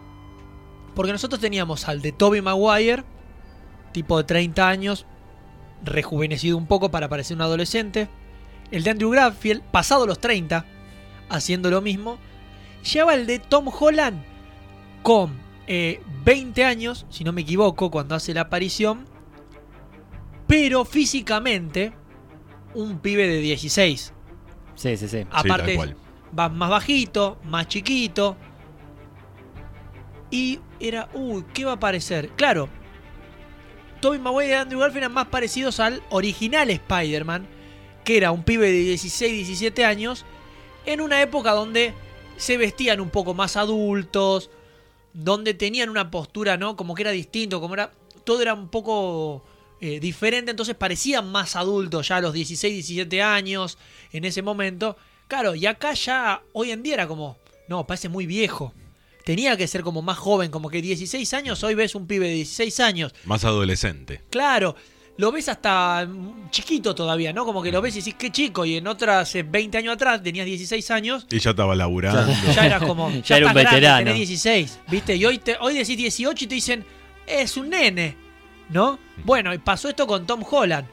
[0.95, 3.05] Porque nosotros teníamos al de Toby Maguire,
[3.93, 5.07] tipo de 30 años,
[5.85, 8.09] rejuvenecido un poco para parecer un adolescente.
[8.71, 10.65] El de Andrew Garfield, pasado los 30,
[11.29, 12.19] haciendo lo mismo.
[12.93, 14.23] Lleva el de Tom Holland
[15.03, 19.07] con eh, 20 años, si no me equivoco, cuando hace la aparición.
[20.47, 21.93] Pero físicamente,
[22.75, 24.13] un pibe de 16.
[24.75, 25.27] Sí, sí, sí.
[25.31, 25.95] Aparte,
[26.37, 28.37] va más bajito, más chiquito.
[30.31, 32.29] Y era, uy, ¿qué va a aparecer?
[32.31, 32.69] Claro,
[34.01, 37.47] Tobey Maguire y Andrew Garfield eran más parecidos al original Spider-Man,
[38.05, 40.25] que era un pibe de 16, 17 años,
[40.87, 41.95] en una época donde
[42.37, 44.51] se vestían un poco más adultos,
[45.13, 46.77] donde tenían una postura, ¿no?
[46.77, 47.93] Como que era distinto, como era.
[48.25, 49.43] Todo era un poco
[49.81, 53.79] eh, diferente, entonces parecían más adultos ya a los 16, 17 años
[54.13, 54.97] en ese momento.
[55.27, 57.37] Claro, y acá ya hoy en día era como,
[57.69, 58.73] no, parece muy viejo.
[59.29, 62.33] Tenía que ser como más joven, como que 16 años, hoy ves un pibe de
[62.37, 63.15] 16 años.
[63.27, 64.23] Más adolescente.
[64.31, 64.75] Claro,
[65.19, 66.09] lo ves hasta
[66.49, 67.45] chiquito todavía, ¿no?
[67.45, 70.23] Como que lo ves y decís, qué chico, y en otras eh, 20 años atrás
[70.23, 71.27] tenías 16 años.
[71.31, 72.33] Y ya estaba laburando.
[72.55, 74.05] Ya eras como, ya, Ya era un estás grande, veterano.
[74.13, 75.17] tenés 16, ¿viste?
[75.17, 76.87] Y hoy, te, hoy decís 18 y te dicen,
[77.27, 78.17] es un nene,
[78.71, 78.99] ¿no?
[79.27, 80.87] Bueno, y pasó esto con Tom Holland.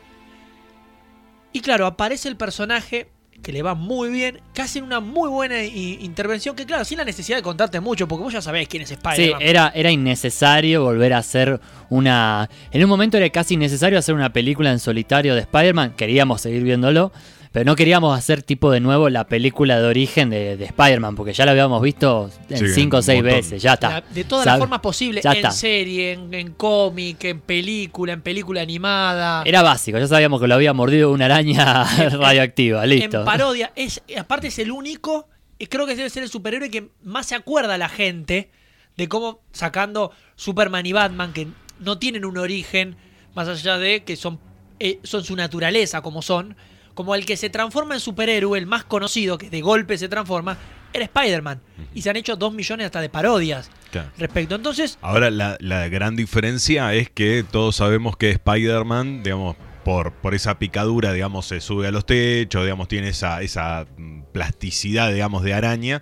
[1.54, 3.08] Y claro, aparece el personaje
[3.46, 7.06] que le va muy bien, que hacen una muy buena intervención, que claro, sin la
[7.06, 9.40] necesidad de contarte mucho, porque vos ya sabés quién es Sí, Spider-Man.
[9.40, 12.50] era, era innecesario volver a hacer una...
[12.72, 16.64] En un momento era casi innecesario hacer una película en solitario de Spider-Man, queríamos seguir
[16.64, 17.12] viéndolo,
[17.56, 21.32] pero no queríamos hacer tipo de nuevo la película de origen de, de Spider-Man, porque
[21.32, 23.38] ya la habíamos visto en Sí, cinco o seis montón.
[23.40, 23.90] veces, ya está.
[23.90, 25.52] La- de todas las formas posibles, en está.
[25.52, 29.44] serie, en, en cómic, en película, en película animada.
[29.46, 33.20] Era básico, ya sabíamos que lo había mordido una araña radioactiva, listo.
[33.20, 36.90] En parodia, es, aparte es el único, y creo que debe ser el superhéroe que
[37.04, 38.52] más se acuerda a la gente
[38.98, 41.48] de cómo sacando Superman y Batman, que
[41.80, 42.98] no tienen un origen,
[43.34, 44.40] más allá de que son,
[44.80, 46.58] eh, son su naturaleza como son,
[46.96, 50.58] como el que se transforma en superhéroe, el más conocido, que de golpe se transforma,
[50.94, 51.62] era Spider-Man.
[51.94, 54.10] Y se han hecho dos millones hasta de parodias Claro.
[54.18, 54.56] respecto.
[54.56, 60.34] Entonces, Ahora, la, la gran diferencia es que todos sabemos que Spider-Man, digamos, por, por
[60.34, 65.44] esa picadura, digamos, se sube a los techos, digamos, tiene esa, esa mm, plasticidad, digamos,
[65.44, 66.02] de araña.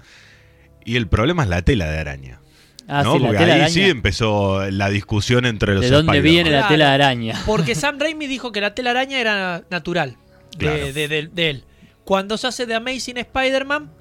[0.85, 2.39] Y el problema es la tela de araña.
[2.87, 3.13] Ah, ¿no?
[3.13, 3.73] sí, la Porque tela ahí araña.
[3.73, 7.41] sí empezó la discusión entre los ¿De dónde viene la tela de araña?
[7.45, 10.17] Porque Sam Raimi dijo que la telaraña era natural
[10.57, 10.77] Claro.
[10.93, 11.63] de- de- de él.
[12.03, 13.91] Cuando se hace de Amazing Spider-Man,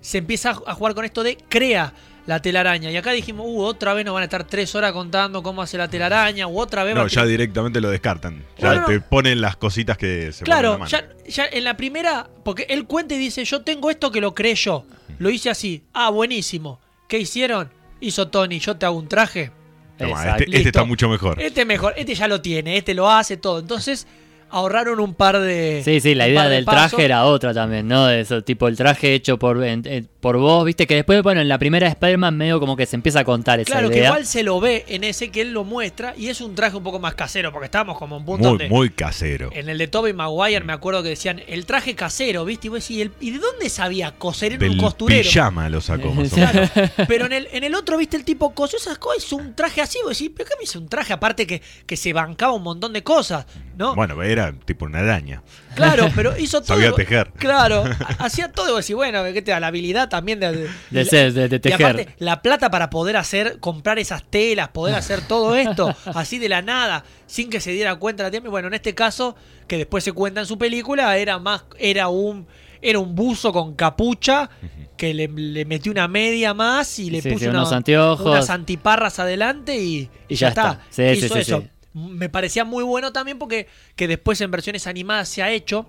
[0.00, 1.92] se empieza a jugar con esto de crea
[2.26, 2.90] la telaraña.
[2.90, 5.78] Y acá dijimos, uh, otra vez nos van a estar tres horas contando cómo hace
[5.78, 8.44] la telaraña, u otra vez No, ya directamente lo descartan.
[8.58, 8.86] Ya No, no, no.
[8.88, 10.90] te ponen las cositas que se ponen en la Claro, mano.
[10.90, 14.34] ya, ya en la primera, porque él cuenta y dice, yo tengo esto que lo
[14.34, 14.84] creé yo.
[15.18, 15.84] Lo hice así.
[15.92, 16.80] Ah, buenísimo.
[17.08, 17.70] ¿Qué hicieron?
[18.00, 19.52] Hizo Tony, yo te hago un traje.
[19.98, 20.44] Exacto.
[20.44, 21.40] este, este está mucho mejor.
[21.40, 23.60] Este mejor, este ya lo tiene, este lo hace todo.
[23.60, 24.06] Entonces
[24.50, 25.82] ahorraron un par de...
[25.84, 26.90] Sí, sí, la idea de del pasos.
[26.90, 28.06] traje era otra también, ¿no?
[28.06, 31.40] De eso, tipo el traje hecho por, en- eh, por vos, viste que después, bueno,
[31.40, 33.96] en la primera de Spider-Man medio como que se empieza a contar esa Claro, que
[33.98, 34.08] idea.
[34.08, 36.82] igual se lo ve en ese que él lo muestra y es un traje un
[36.82, 39.50] poco más casero, porque estábamos como en un punto Muy, donde muy casero.
[39.52, 42.68] en el de Tobey Maguire me acuerdo que decían el traje casero, ¿viste?
[42.68, 45.22] Y vos decís, ¿y, el- ¿y de dónde sabía coser en un costurero?
[45.22, 46.60] pijama lo sacó más o Claro.
[46.74, 46.90] menos.
[47.08, 48.16] Pero en el, en el otro, ¿viste?
[48.16, 50.78] El tipo cosió esas cosas, hizo un traje así, vos decís, ¿pero qué me hizo
[50.78, 51.12] un traje?
[51.12, 53.94] Aparte que, que se bancaba un montón de cosas, ¿no?
[53.94, 55.42] Bueno, era tipo una araña.
[55.74, 56.76] Claro, pero hizo todo.
[56.76, 57.30] Sabía tejer.
[57.36, 58.80] Claro, ha- hacía todo.
[58.86, 59.60] Y bueno, ¿qué te da?
[59.60, 61.82] La habilidad también de, de, De ser- de- de y tejer.
[61.86, 66.48] aparte, la plata para poder hacer, comprar esas telas, poder hacer todo esto, así de
[66.48, 68.50] la nada, sin que se diera cuenta la tiempo.
[68.50, 72.46] Bueno, en este caso, que después se cuenta en su película, era más, era un,
[72.82, 74.48] era un buzo con capucha
[74.96, 78.26] que le, le metió una media más y le Sí, puso sí, una- unos anteojos.
[78.26, 80.80] unas antiparras adelante y, Y ya está.
[80.88, 81.64] Sí, sí, Hizo sí, eso.
[81.96, 85.86] Me parecía muy bueno también porque que después en versiones animadas se ha hecho.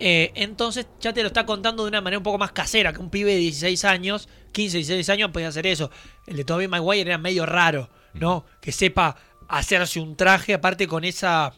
[0.00, 3.00] Eh, entonces ya te lo está contando de una manera un poco más casera, que
[3.00, 5.90] un pibe de 16 años, 15, 16 años podía hacer eso.
[6.26, 8.44] El de Tobey Maguire era medio raro, ¿no?
[8.60, 9.16] Que sepa
[9.48, 11.52] hacerse un traje, aparte con esa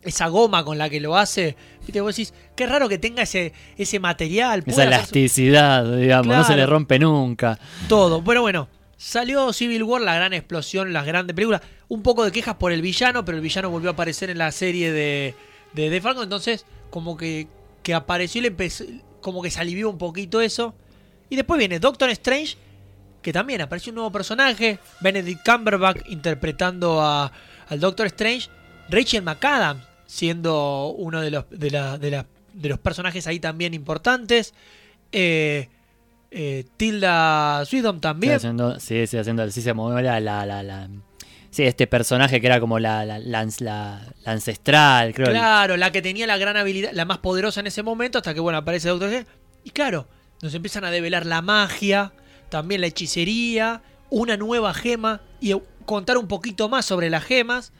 [0.00, 1.56] esa goma con la que lo hace.
[1.80, 4.62] Viste, vos decís, qué raro que tenga ese, ese material.
[4.64, 7.58] Esa su- elasticidad, digamos, no se le rompe nunca.
[7.88, 8.22] todo.
[8.22, 8.68] Bueno, bueno.
[8.98, 11.62] Salió Civil War, la gran explosión, las grandes películas.
[11.86, 14.50] Un poco de quejas por el villano, pero el villano volvió a aparecer en la
[14.52, 15.34] serie de,
[15.72, 16.24] de, Falcon.
[16.24, 17.46] Entonces, como que,
[17.84, 18.84] que apareció y le empezó,
[19.20, 20.74] como que se alivió un poquito eso.
[21.30, 22.56] Y después viene Doctor Strange,
[23.22, 24.80] que también apareció un nuevo personaje.
[25.00, 27.30] Benedict Cumberbatch interpretando a,
[27.68, 28.48] al Doctor Strange.
[28.90, 33.74] Rachel McAdams siendo uno de los, de, la- de la- de los personajes ahí también
[33.74, 34.54] importantes.
[35.12, 35.68] Eh,
[36.30, 38.34] eh, Tilda Swinton también.
[38.34, 40.88] haciendo, sí, sí, haciendo, sí se movió la, la, la, la-
[41.50, 45.28] sí, este personaje que era como la, la, la, ancestral, creo.
[45.30, 48.40] Claro, la que tenía la gran habilidad, la más poderosa en ese momento, hasta que
[48.40, 49.30] bueno, aparece Doctor Strange.
[49.64, 50.06] Y claro,
[50.42, 52.12] nos empiezan a develar la magia,
[52.48, 55.54] también la hechicería, una nueva gema y
[55.84, 57.72] contar un poquito más sobre las gemas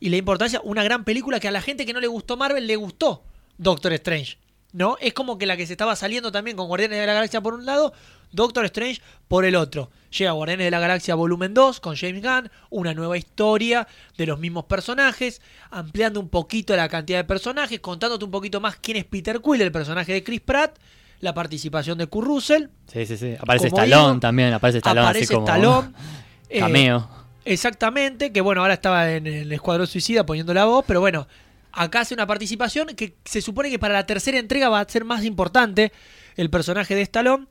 [0.00, 2.66] y la importancia, una gran película que a la gente que no le gustó Marvel
[2.66, 3.22] le gustó
[3.58, 4.38] Doctor Strange.
[4.74, 4.96] ¿No?
[5.00, 7.54] Es como que la que se estaba saliendo también con Guardianes de la Galaxia por
[7.54, 7.92] un lado,
[8.32, 9.88] Doctor Strange por el otro.
[10.10, 13.86] Llega Guardianes de la Galaxia volumen 2 con James Gunn, una nueva historia
[14.18, 18.74] de los mismos personajes, ampliando un poquito la cantidad de personajes, contándote un poquito más
[18.74, 20.76] quién es Peter Quill, el personaje de Chris Pratt,
[21.20, 23.36] la participación de Kurt Russell, Sí, sí, sí.
[23.38, 25.92] Aparece Stallone también, aparece Stallone aparece así como Stallone,
[26.48, 27.08] eh, cameo.
[27.44, 31.28] Exactamente, que bueno, ahora estaba en el Escuadrón Suicida poniendo la voz, pero bueno,
[31.74, 35.04] acá hace una participación que se supone que para la tercera entrega va a ser
[35.04, 35.92] más importante
[36.36, 37.46] el personaje de Stallone.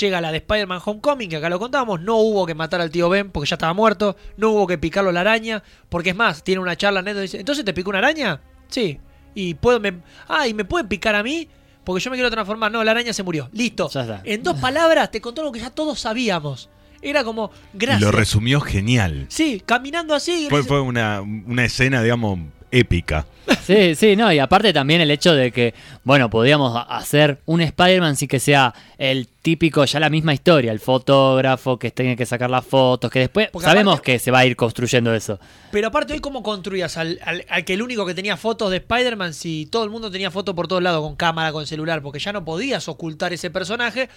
[0.00, 3.08] Llega la de Spider-Man Homecoming, que acá lo contábamos, no hubo que matar al tío
[3.08, 6.60] Ben porque ya estaba muerto, no hubo que picarlo la araña, porque es más, tiene
[6.60, 8.42] una charla neto y dice, ¿entonces te picó una araña?
[8.68, 9.00] Sí.
[9.34, 11.48] Y puedo, me, ah, ¿y me pueden picar a mí?
[11.84, 12.70] Porque yo me quiero transformar.
[12.70, 13.48] No, la araña se murió.
[13.52, 13.88] Listo.
[13.88, 14.20] Ya está.
[14.24, 16.68] En dos palabras te contó lo que ya todos sabíamos.
[17.00, 18.02] Era como, Y gracias.
[18.02, 19.24] lo resumió genial.
[19.30, 20.48] Sí, caminando así.
[20.50, 22.40] Fue, fue una, una escena, digamos,
[22.70, 23.26] épica.
[23.62, 25.72] Sí, sí, no, y aparte también el hecho de que,
[26.04, 30.80] bueno, podíamos hacer un Spider-Man sin que sea el típico, ya la misma historia, el
[30.80, 34.40] fotógrafo que tiene que sacar las fotos, que después Porque sabemos aparte- que se va
[34.40, 35.38] a ir construyendo eso.
[35.70, 38.76] Pero aparte, hoy, ¿cómo construías al, al- al que el único que tenía fotos de
[38.78, 42.02] Spider-Man si todo el mundo tenía fotos por todos lados, con cámara, con celular?
[42.02, 44.08] Porque ya no podías ocultar ese personaje.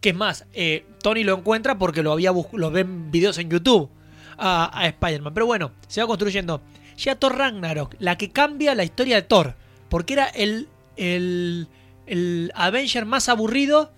[0.00, 3.50] Que es más, eh, Tony lo encuentra porque lo había bus- lo ven videos en
[3.50, 3.90] YouTube
[4.38, 5.34] a, a Spider-Man.
[5.34, 6.62] Pero bueno, se va construyendo.
[7.02, 9.54] Llega Thor Ragnarok, la que cambia la historia de Thor.
[9.88, 11.68] Porque era el, el,
[12.06, 13.90] el Avenger más aburrido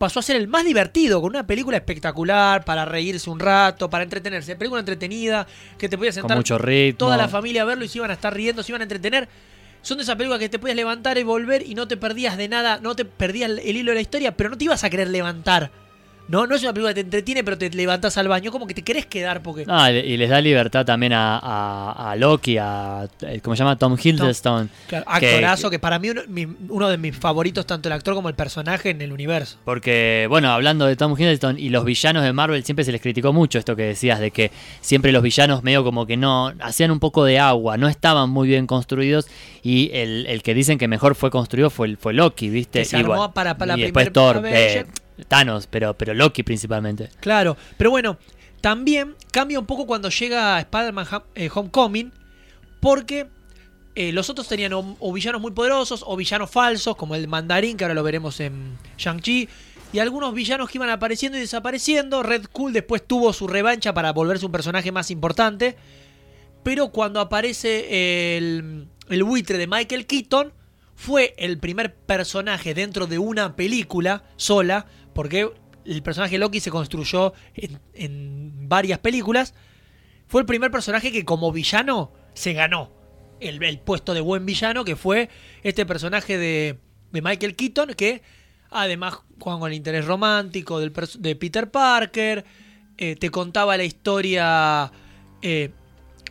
[0.00, 4.02] pasó a ser el más divertido, con una película espectacular, para reírse un rato, para
[4.02, 4.56] entretenerse.
[4.56, 5.46] Película entretenida,
[5.76, 6.96] que te podías Con sentar mucho ritmo.
[6.96, 9.28] toda la familia a verlo y se iban a estar riendo, se iban a entretener.
[9.82, 12.48] Son de esas películas que te podías levantar y volver y no te perdías de
[12.48, 15.08] nada, no te perdías el hilo de la historia, pero no te ibas a querer
[15.08, 15.70] levantar.
[16.30, 18.72] No, no es una película que te entretiene, pero te levantas al baño, como que
[18.74, 19.66] te querés quedar porque...
[19.66, 23.76] No, y les da libertad también a, a- a Loki, a, eh, ¿cómo se llama?
[23.76, 24.70] Tom Hiddleston.
[24.86, 28.14] Claro, que- actorazo, que, para mí uno, mi- uno de mis favoritos, tanto el actor
[28.14, 29.58] como el personaje en el universo.
[29.64, 33.32] Porque, bueno, hablando de Tom Hiddleston y los villanos de Marvel, siempre se les criticó
[33.32, 37.00] mucho esto que decías, de que siempre los villanos medio como que no, hacían un
[37.00, 39.26] poco de agua, no estaban muy bien construidos
[39.64, 42.78] y el, el que dicen que mejor fue construido fue, fue Loki, ¿viste?
[42.78, 44.86] Que se Y armó para- para la después Thor, eh,
[45.26, 47.08] Thanos, pero, pero Loki principalmente.
[47.20, 48.18] Claro, pero bueno,
[48.60, 52.12] también cambia un poco cuando llega Spider-Man eh, Homecoming,
[52.80, 53.28] porque
[53.94, 57.76] eh, los otros tenían o, o villanos muy poderosos o villanos falsos, como el mandarín,
[57.76, 59.48] que ahora lo veremos en Shang-Chi,
[59.92, 62.22] y algunos villanos que iban apareciendo y desapareciendo.
[62.22, 65.76] Red Cool después tuvo su revancha para volverse un personaje más importante,
[66.62, 70.52] pero cuando aparece el, el buitre de Michael Keaton,
[71.00, 74.84] fue el primer personaje dentro de una película sola,
[75.14, 75.50] porque
[75.86, 79.54] el personaje Loki se construyó en, varias películas.
[80.26, 82.92] Fue el primer personaje que como villano se ganó
[83.40, 85.30] el, puesto de buen villano, que fue
[85.62, 86.78] este personaje de,
[87.12, 88.20] Michael Keaton, que
[88.68, 92.44] además juega con el interés romántico del de Peter Parker,
[92.98, 94.92] eh, te contaba la historia
[95.40, 95.70] eh,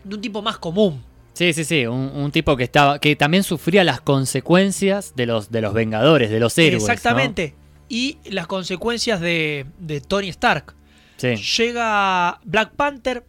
[0.03, 1.03] de un tipo más común,
[1.39, 5.49] Sí, sí, sí, un, un tipo que estaba, que también sufría las consecuencias de los,
[5.51, 6.83] de los Vengadores, de los héroes.
[6.83, 6.91] ¿no?
[6.91, 7.55] Exactamente.
[7.87, 10.75] Y las consecuencias de, de Tony Stark.
[11.15, 11.35] Sí.
[11.37, 13.25] Llega Black Panther,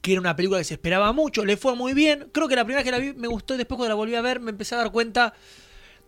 [0.00, 2.28] que era una película que se esperaba mucho, le fue muy bien.
[2.32, 4.16] Creo que la primera vez que la vi me gustó y después cuando la volví
[4.16, 5.32] a ver me empecé a dar cuenta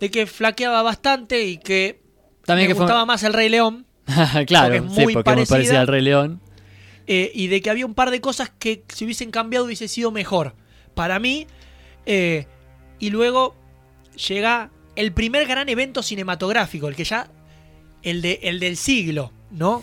[0.01, 2.01] de que flaqueaba bastante y que
[2.45, 3.87] También me que fue- gustaba más el Rey León.
[4.49, 5.55] claro, porque es sí, muy porque es muy parecida.
[5.55, 6.41] parecida al Rey León.
[7.07, 10.11] eh, y de que había un par de cosas que si hubiesen cambiado hubiese sido
[10.11, 10.57] mejor
[10.95, 11.47] para mí.
[12.07, 12.47] eh,
[12.99, 13.55] y luego
[14.29, 17.29] llega el primer gran evento cinematográfico, el que ya.
[18.03, 19.83] El, de, el del siglo, ¿no?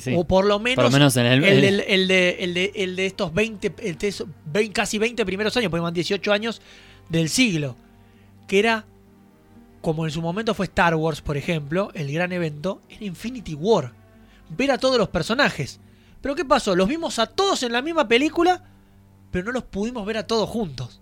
[0.00, 0.12] Sí.
[0.16, 2.54] O por lo menos, Por lo menos en el- el, el- del- el de, el,
[2.54, 5.94] de, el de estos 20, el de esos 20 casi 20 primeros años, porque van
[5.94, 6.60] 18 años
[7.08, 7.76] del siglo,
[8.48, 8.86] que era,
[9.82, 13.92] como en su momento fue Star Wars, por ejemplo, el gran evento, era Infinity War.
[14.48, 15.78] Ver a todos los personajes.
[16.20, 16.74] Pero ¿qué pasó?
[16.74, 18.64] Los vimos a todos en la misma película,
[19.34, 21.00] pero no los pudimos ver a todos juntos.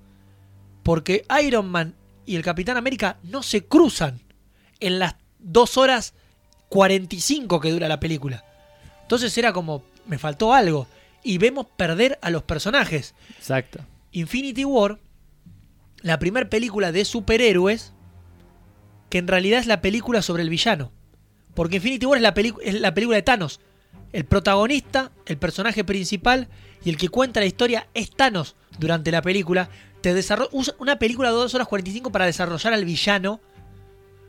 [0.83, 4.23] Porque Iron Man y el Capitán América no se cruzan
[4.81, 6.15] en las 2 horas
[6.71, 8.43] 45 que dura la película.
[9.03, 10.87] Entonces era como, me faltó algo.
[11.23, 13.15] Y vemos perder a los personajes.
[13.37, 13.81] Exacto.
[14.13, 14.99] Infinity War,
[16.01, 17.93] la primera película de superhéroes,
[19.11, 20.91] que en realidad es la película sobre el villano.
[21.53, 23.61] Porque Infinity War es la, es la película de Thanos.
[24.15, 26.49] El protagonista, el personaje principal
[26.85, 29.69] y el que cuenta la historia es Thanos durante la película.
[30.01, 33.41] Te desarro- usa una película de 2 horas 45 para desarrollar al villano.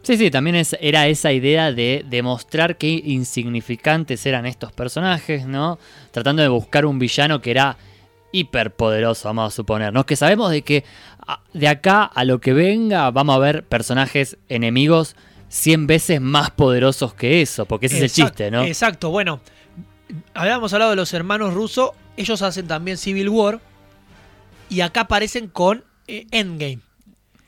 [0.04, 5.80] Sí, sí, también es, era esa idea de demostrar qué insignificantes eran estos personajes, ¿no?
[6.12, 7.78] Tratando de buscar un villano que era
[8.34, 10.06] hiperpoderoso, vamos a suponer, ¿no?
[10.06, 10.84] Que sabemos de que
[11.26, 15.16] a- de acá a lo que venga vamos a ver personajes enemigos
[15.50, 18.64] 100 veces más poderosos que eso, porque ese es el chiste, ¿no?
[18.64, 19.40] Exacto, bueno.
[20.34, 21.92] Habíamos hablado de los hermanos rusos.
[22.18, 23.60] Ellos hacen también Civil War.
[24.70, 26.80] Y acá aparecen con eh, Endgame.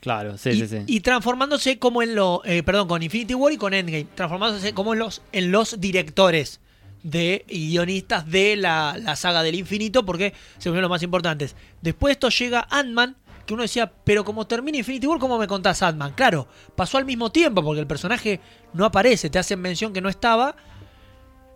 [0.00, 0.78] Claro, sí, y, sí, sí.
[0.86, 2.42] y transformándose como en lo.
[2.44, 4.06] eh, perdón, con Infinity War y con Endgame.
[4.14, 6.60] Transformándose como en los, en los directores
[7.02, 10.04] de y guionistas de la, la saga del infinito.
[10.04, 11.56] Porque se volvieron los más importantes.
[11.82, 13.16] Después de esto llega Ant-Man.
[13.46, 16.14] Que uno decía, pero como termina Infinity War, ¿cómo me contás Ant-Man?
[16.16, 18.40] Claro, pasó al mismo tiempo porque el personaje
[18.72, 20.56] no aparece, te hacen mención que no estaba.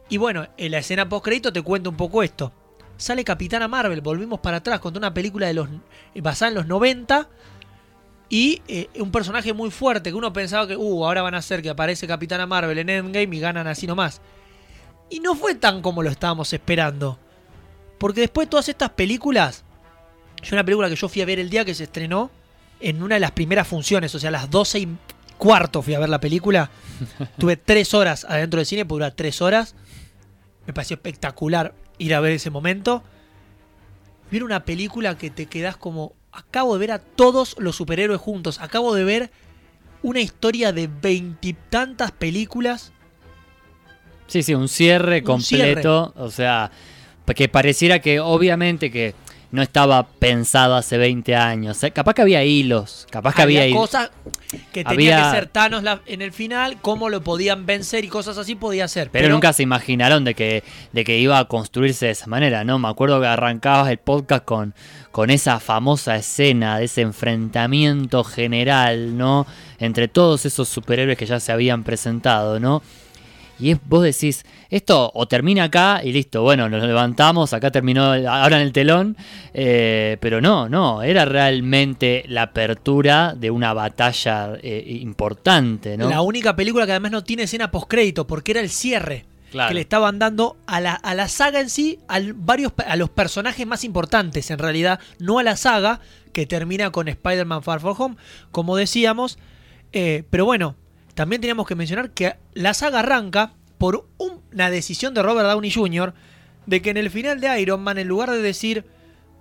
[0.09, 2.53] Y bueno, en la escena post crédito te cuento un poco esto.
[3.01, 5.69] Sale Capitana Marvel, volvimos para atrás, contra una película de los
[6.15, 7.31] eh, basada en los 90
[8.29, 11.63] y eh, un personaje muy fuerte que uno pensaba que, uh, ahora van a hacer
[11.63, 14.21] que aparece Capitana Marvel en Endgame y ganan así nomás.
[15.09, 17.19] Y no fue tan como lo estábamos esperando.
[17.99, 19.65] Porque después de todas estas películas,
[20.43, 22.31] Es una película que yo fui a ver el día que se estrenó
[22.81, 24.89] en una de las primeras funciones, o sea, a las 12 y
[25.39, 26.71] cuarto fui a ver la película.
[27.39, 29.75] Tuve tres horas adentro del cine, pude durar tres horas.
[30.67, 33.05] Me pareció espectacular ir a ver ese momento.
[34.33, 36.15] Ver una película que te quedas como.
[36.33, 38.61] Acabo de ver a todos los superhéroes juntos.
[38.61, 39.31] Acabo de ver
[40.03, 42.93] una historia de veintitantas películas.
[44.27, 46.13] Sí, sí, un cierre Un completo.
[46.17, 46.71] O sea,
[47.35, 49.15] que pareciera que obviamente que
[49.53, 51.83] no estaba pensado hace 20 años.
[51.83, 54.11] Eh, Capaz que había hilos, capaz que había, había cosas
[54.73, 58.09] que tenía había- que ser Thanos la- en el final, cómo lo podían vencer y
[58.09, 59.11] cosas así podía ser.
[59.11, 62.79] Pero, nunca se imaginaron de que, de que iba a construirse de esa manera, ¿no?
[62.79, 64.75] Me acuerdo que arrancabas el podcast con,
[65.11, 69.47] con esa famosa escena de ese enfrentamiento general, ¿no?
[69.79, 72.83] Entre todos esos superhéroes que ya se habían presentado, ¿no?
[73.61, 78.05] Y es, vos decís, esto o termina acá y listo, bueno, nos levantamos, acá terminó
[78.05, 79.17] ahora en el telón,
[79.53, 86.09] eh, pero no, no, era realmente la apertura de una batalla eh, importante, ¿no?
[86.09, 89.71] La única película que además no tiene escena postcrédito, porque era el cierre Claro.
[89.71, 93.11] que le estaban dando a la, a la saga en sí, al varios, a los
[93.11, 95.99] personajes más importantes en realidad, no a la saga
[96.33, 98.17] que termina con Spider-Man Far From Home,
[98.53, 99.39] como decíamos.
[99.93, 100.77] Eh, pero bueno,
[101.21, 105.71] también teníamos que mencionar que la saga arranca por un- una decisión de Robert Downey
[105.71, 106.15] Jr.
[106.65, 108.87] de que en el final de Iron Man, en lugar de decir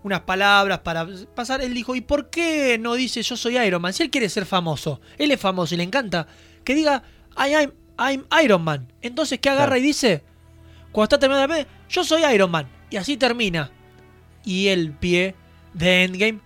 [0.03, 3.93] unas palabras para pasar, él dijo, ¿y por qué no dice yo soy Iron Man?
[3.93, 6.27] Si él quiere ser famoso, él es famoso y le encanta,
[6.65, 7.01] que diga,
[7.37, 8.91] I am, I'm Iron Man.
[9.01, 9.79] Entonces, ¿qué agarra Claro.
[9.79, 10.23] y dice?
[10.91, 12.67] Cuando está terminando la yo soy Iron Man.
[12.89, 13.71] Y así termina.
[14.43, 15.33] Y el pie
[15.73, 16.39] de Endgame,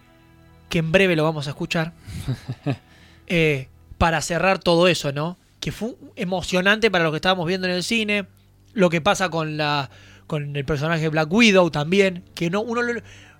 [0.69, 1.93] que en breve lo vamos a escuchar,
[3.27, 3.69] eh,
[4.03, 5.37] para cerrar todo eso, ¿no?
[5.61, 8.25] Que fue emocionante para lo que estábamos viendo en el cine,
[8.73, 9.89] lo que pasa con la
[10.27, 12.81] con el personaje de Black Widow también, que no uno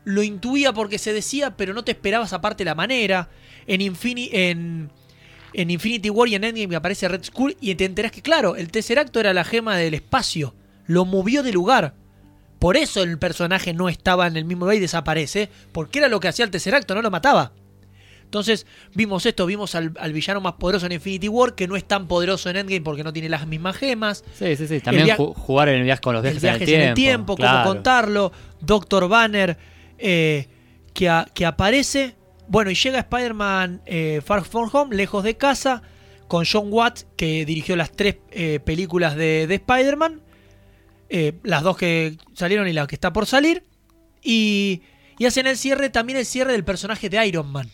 [0.06, 3.28] lo, intuía porque se decía, pero no te esperabas aparte la manera.
[3.68, 4.90] En, Infini- en,
[5.52, 8.72] en Infinity War y en Endgame aparece Red Skull y te enterás que, claro, el
[8.72, 10.56] tercer acto era la gema del espacio.
[10.88, 11.94] Lo movió de lugar.
[12.60, 16.22] Por eso el personaje no estaba en el mismo lugar y desaparece, porque era lo
[16.22, 17.52] que hacía el tercer acto, no lo mataba.
[18.34, 18.66] Entonces
[18.96, 22.08] vimos esto, vimos al, al villano más poderoso en Infinity War, que no es tan
[22.08, 24.24] poderoso en Endgame porque no tiene las mismas gemas.
[24.34, 24.80] Sí, sí, sí.
[24.80, 27.36] También ju- jugar en el viaje con los El viajes, viajes en el tiempo.
[27.36, 27.70] cómo claro.
[27.70, 28.32] contarlo.
[28.60, 29.56] Doctor Banner,
[30.00, 30.48] eh,
[30.96, 32.16] que, a- que aparece.
[32.48, 35.84] Bueno, y llega Spider-Man eh, Far From Home, lejos de casa,
[36.28, 40.22] con John Watts, que dirigió las tres eh, películas de, de Spider-Man.
[41.10, 43.64] eh, las dos que salieron y la que está por salir.
[44.24, 44.82] Y,
[45.20, 47.70] y hacen el cierre, también el cierre del personaje de Iron Man.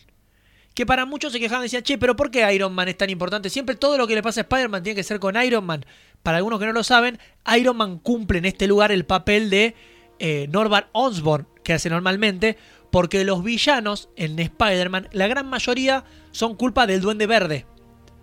[0.80, 3.50] Que para muchos se quejaban decían, che, pero ¿por qué Iron Man es tan importante?
[3.50, 5.84] Siempre todo lo que le pasa a Spider-Man tiene que ser con Iron Man.
[6.22, 7.18] Para algunos que no lo saben,
[7.54, 9.74] Iron Man cumple en este lugar el papel de
[10.20, 12.56] eh, Norbert Osborn, que hace normalmente,
[12.90, 17.66] porque los villanos en Spider-Man, la gran mayoría son culpa del Duende Verde,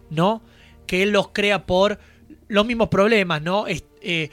[0.10, 0.42] ¿no?
[0.88, 2.00] Que él los crea por
[2.48, 3.66] los mismos problemas, ¿no?
[3.68, 4.32] Eh,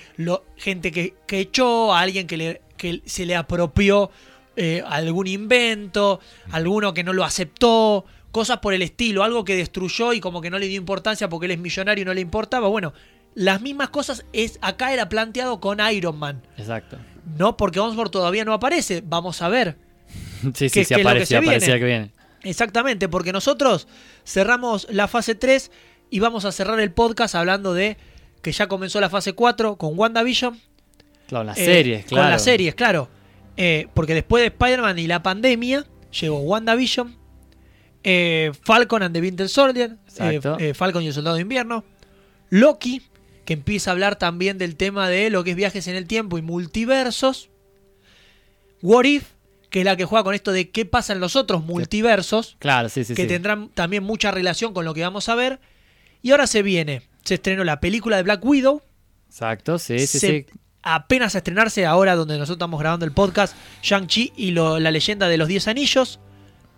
[0.57, 2.62] gente que, que echó, a alguien que
[3.05, 4.11] se le apropió
[4.57, 6.20] eh, algún invento,
[6.53, 8.05] alguno que no lo aceptó,
[8.35, 11.47] cosas por el estilo, algo que destruyó y como que no le dio importancia porque
[11.47, 12.66] él es millonario y no le importaba.
[12.66, 12.93] Bueno,
[13.35, 16.43] las mismas cosas es acá era planteado con Iron Man.
[16.59, 16.99] Exacto.
[17.39, 19.78] No porque Osborn todavía no aparece, vamos a ver.
[20.43, 21.41] Sí, ¿Qué- sí, sí, que aparecía,
[21.78, 22.12] que viene.
[22.43, 23.87] Exactamente, porque nosotros
[24.26, 25.70] cerramos la fase 3
[26.11, 27.97] y vamos a cerrar el podcast hablando de
[28.43, 30.61] que ya comenzó la fase 4 con WandaVision.
[31.28, 32.24] Claro, las eh, series, claro.
[32.24, 33.09] Con las series, claro.
[33.57, 35.87] Eh, porque después de Spider-Man y la pandemia,
[36.20, 37.16] llegó WandaVision,
[38.05, 41.85] eh, Falcon and the Winter Soldier, eh, eh, Falcon y el Soldado de Invierno,
[42.51, 43.03] Loki,
[43.45, 46.39] que empieza a hablar también del tema de lo que es viajes en el tiempo
[46.39, 47.51] y multiversos,
[48.83, 49.25] What If,
[49.71, 52.89] que es la que juega con esto de qué pasa en los otros multiversos, Claro,
[52.89, 53.29] sí, sí, que sí.
[53.29, 55.59] tendrán también mucha relación con lo que vamos a ver.
[56.23, 58.83] Y ahora se viene, se estrenó la película de Black Widow,
[59.29, 60.47] Exacto, sí, sí, se- sí.
[60.83, 65.27] apenas a estrenarse ahora donde nosotros estamos grabando el podcast, Shang-Chi y lo- la leyenda
[65.29, 66.21] de los 10 anillos.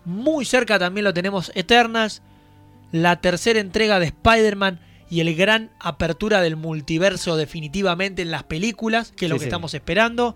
[0.07, 2.21] Muy cerca también lo tenemos Eternals,
[2.93, 4.79] la tercera entrega de Spider-Man
[5.09, 9.43] y el gran apertura del multiverso definitivamente en las películas, que es lo Sí, que
[9.43, 9.47] sí.
[9.49, 10.35] estamos esperando.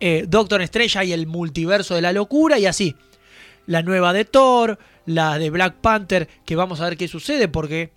[0.00, 2.94] Eh, Doctor Estrella y el multiverso de la locura y así.
[3.66, 7.92] La nueva de Thor, la de Black Panther, que vamos a ver qué sucede porque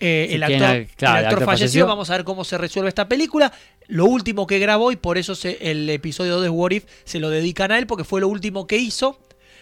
[0.00, 1.46] eh, Sí, el, actor, ha- claro, el el actor actor falleció.
[1.46, 1.86] falleció.
[1.86, 3.52] Vamos a ver cómo se resuelve esta película.
[3.86, 7.30] Lo último que grabó y por eso se- el episodio de What If se lo
[7.30, 9.20] dedican a él porque fue lo último que hizo,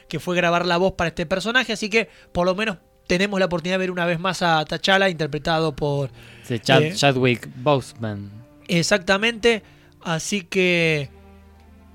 [0.08, 1.72] que fue grabar la voz para este personaje.
[1.72, 5.08] Así que por lo menos tenemos la oportunidad de ver una vez más a T'Challa
[5.08, 6.10] interpretado por
[6.44, 8.30] Sí, Chad- eh, Chadwick Boseman.
[8.68, 9.62] Exactamente.
[10.02, 11.08] Así que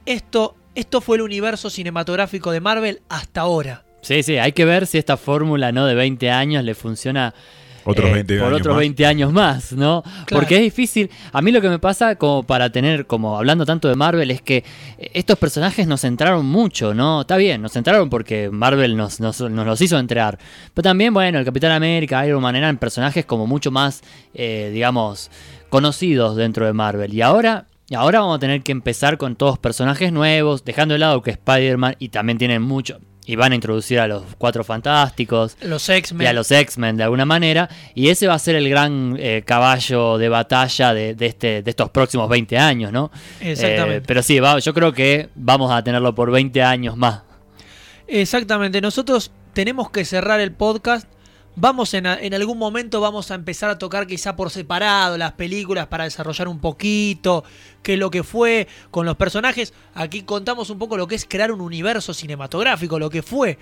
[0.06, 3.84] esto esto fue el universo cinematográfico de Marvel hasta ahora.
[4.02, 7.34] Sí, sí, hay que ver si esta fórmula no de 20 años le funciona
[7.90, 8.80] Otros eh, 20 por años otros más.
[8.80, 10.04] 20 años más, ¿no?
[10.30, 11.10] Porque es difícil.
[11.32, 14.42] A mí lo que me pasa, como para tener, como hablando tanto de Marvel, es
[14.42, 14.66] que
[14.98, 17.22] estos personajes nos centraron mucho, ¿no?
[17.22, 20.38] Está bien, nos centraron porque Marvel nos, nos, nos los hizo entrar.
[20.74, 24.02] Pero también, bueno, el Capitán América, Iron Man eran personajes como mucho más,
[24.34, 25.32] eh, digamos,
[25.70, 27.14] conocidos dentro de Marvel.
[27.14, 27.68] Y ahora.
[27.90, 31.32] Y ahora vamos a tener que empezar con todos personajes nuevos, dejando de lado que
[31.32, 33.00] Spider-Man y también tienen mucho.
[33.30, 36.34] Y van a introducir a los cuatro fantásticos Los y a X-Men.
[36.36, 37.68] los X-Men de alguna manera.
[37.94, 41.70] Y ese va a ser el gran eh, caballo de batalla de, de este, de
[41.70, 43.12] estos próximos 20 años, ¿no?
[43.42, 43.98] Exactamente.
[43.98, 47.22] Eh, pero sí, va- yo creo que vamos a tenerlo por 20 años más.
[48.08, 51.08] Exactamente, nosotros tenemos que cerrar el podcast.
[51.60, 55.88] Vamos en, en algún momento vamos a empezar a tocar quizá por separado las películas
[55.88, 57.44] para desarrollar un poquito
[57.82, 59.74] qué es lo que fue con los personajes.
[59.96, 63.58] Aquí contamos un poco lo que es crear un universo cinematográfico, lo que fue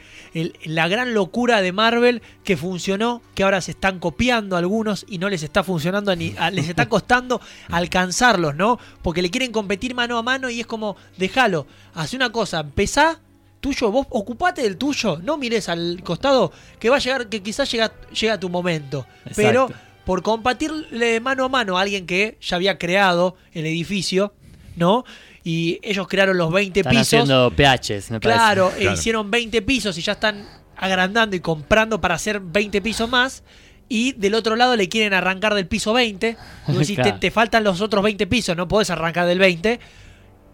[0.66, 5.30] la gran locura de Marvel que funcionó, que ahora se están copiando algunos y no
[5.30, 7.39] les está funcionando ni les está costando
[7.70, 8.78] alcanzarlos, ¿no?
[9.04, 13.22] Porque le quieren competir mano a mano y es como, déjalo, hace una cosa, empezá
[13.66, 17.72] tuyo, vos ocupate del tuyo, no mires al costado que va a llegar, que quizás
[17.72, 19.05] llega, llega tu momento.
[19.26, 19.34] Exacto.
[19.36, 19.70] Pero
[20.05, 24.34] por compartirle mano a mano a alguien que ya había creado el edificio,
[24.76, 25.03] ¿no?
[25.43, 27.07] Y ellos crearon los 20 Están pisos.
[27.07, 28.39] haciendo PHs, me parece.
[28.39, 28.93] Claro, e Claro.
[28.93, 30.45] hicieron 20 pisos y ya están
[30.78, 33.43] agrandando y comprando para hacer 20 pisos más.
[33.89, 36.30] Y del otro lado le quieren arrancar del piso 20.
[36.68, 37.13] Y vos decís, Claro.
[37.13, 39.80] te, te faltan los otros 20 pisos, no podés arrancar del 20.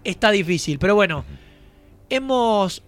[0.04, 1.24] Está difícil, pero bueno,
[2.10, 2.84] hemos,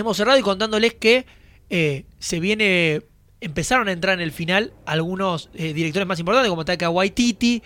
[0.00, 1.26] hemos cerrado y contándoles que
[1.70, 3.02] eh, se viene,
[3.40, 7.62] empezaron a entrar en el final algunos eh, directores más importantes como Taika Waititi.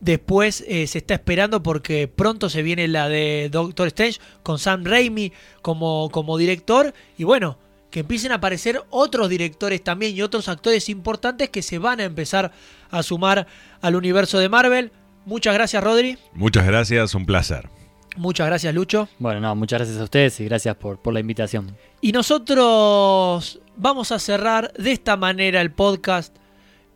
[0.00, 4.84] Después eh, se está esperando porque pronto se viene la de Doctor Strange con Sam
[4.84, 6.92] Raimi como, como director.
[7.16, 7.58] Y bueno,
[7.90, 12.04] que empiecen a aparecer otros directores también y otros actores importantes que se van a
[12.04, 12.52] empezar
[12.90, 13.46] a sumar
[13.80, 14.92] al universo de Marvel.
[15.24, 16.18] Muchas gracias, Rodri.
[16.34, 17.70] Muchas gracias, un placer.
[18.16, 19.08] Muchas gracias, Lucho.
[19.18, 21.76] Bueno, no, muchas gracias a ustedes y gracias por, por la invitación.
[22.00, 26.36] Y nosotros vamos a cerrar de esta manera el podcast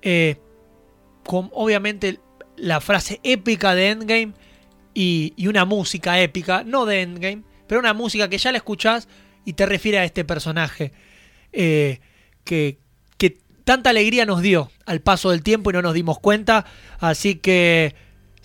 [0.03, 0.37] eh,
[1.25, 2.21] con obviamente
[2.57, 4.33] la frase épica de Endgame
[4.95, 9.09] y, y una música épica, no de Endgame, pero una música que ya la escuchás
[9.45, 10.93] y te refiere a este personaje
[11.53, 12.01] eh,
[12.45, 12.79] que,
[13.17, 16.65] que tanta alegría nos dio al paso del tiempo y no nos dimos cuenta.
[16.99, 17.95] Así que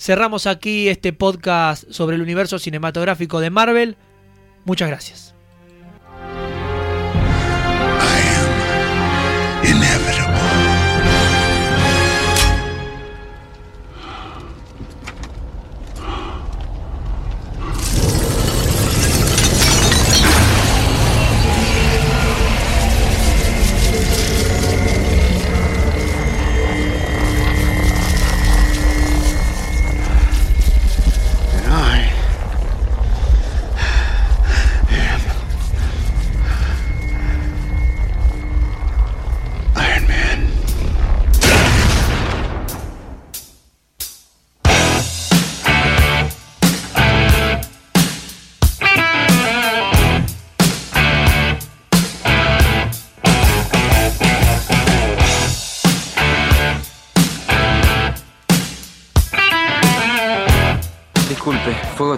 [0.04, 3.95] cerramos aquí este podcast sobre el universo cinematográfico de Marvel.
[4.66, 5.33] Muchas gracias.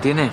[0.06, 0.30] Tiene?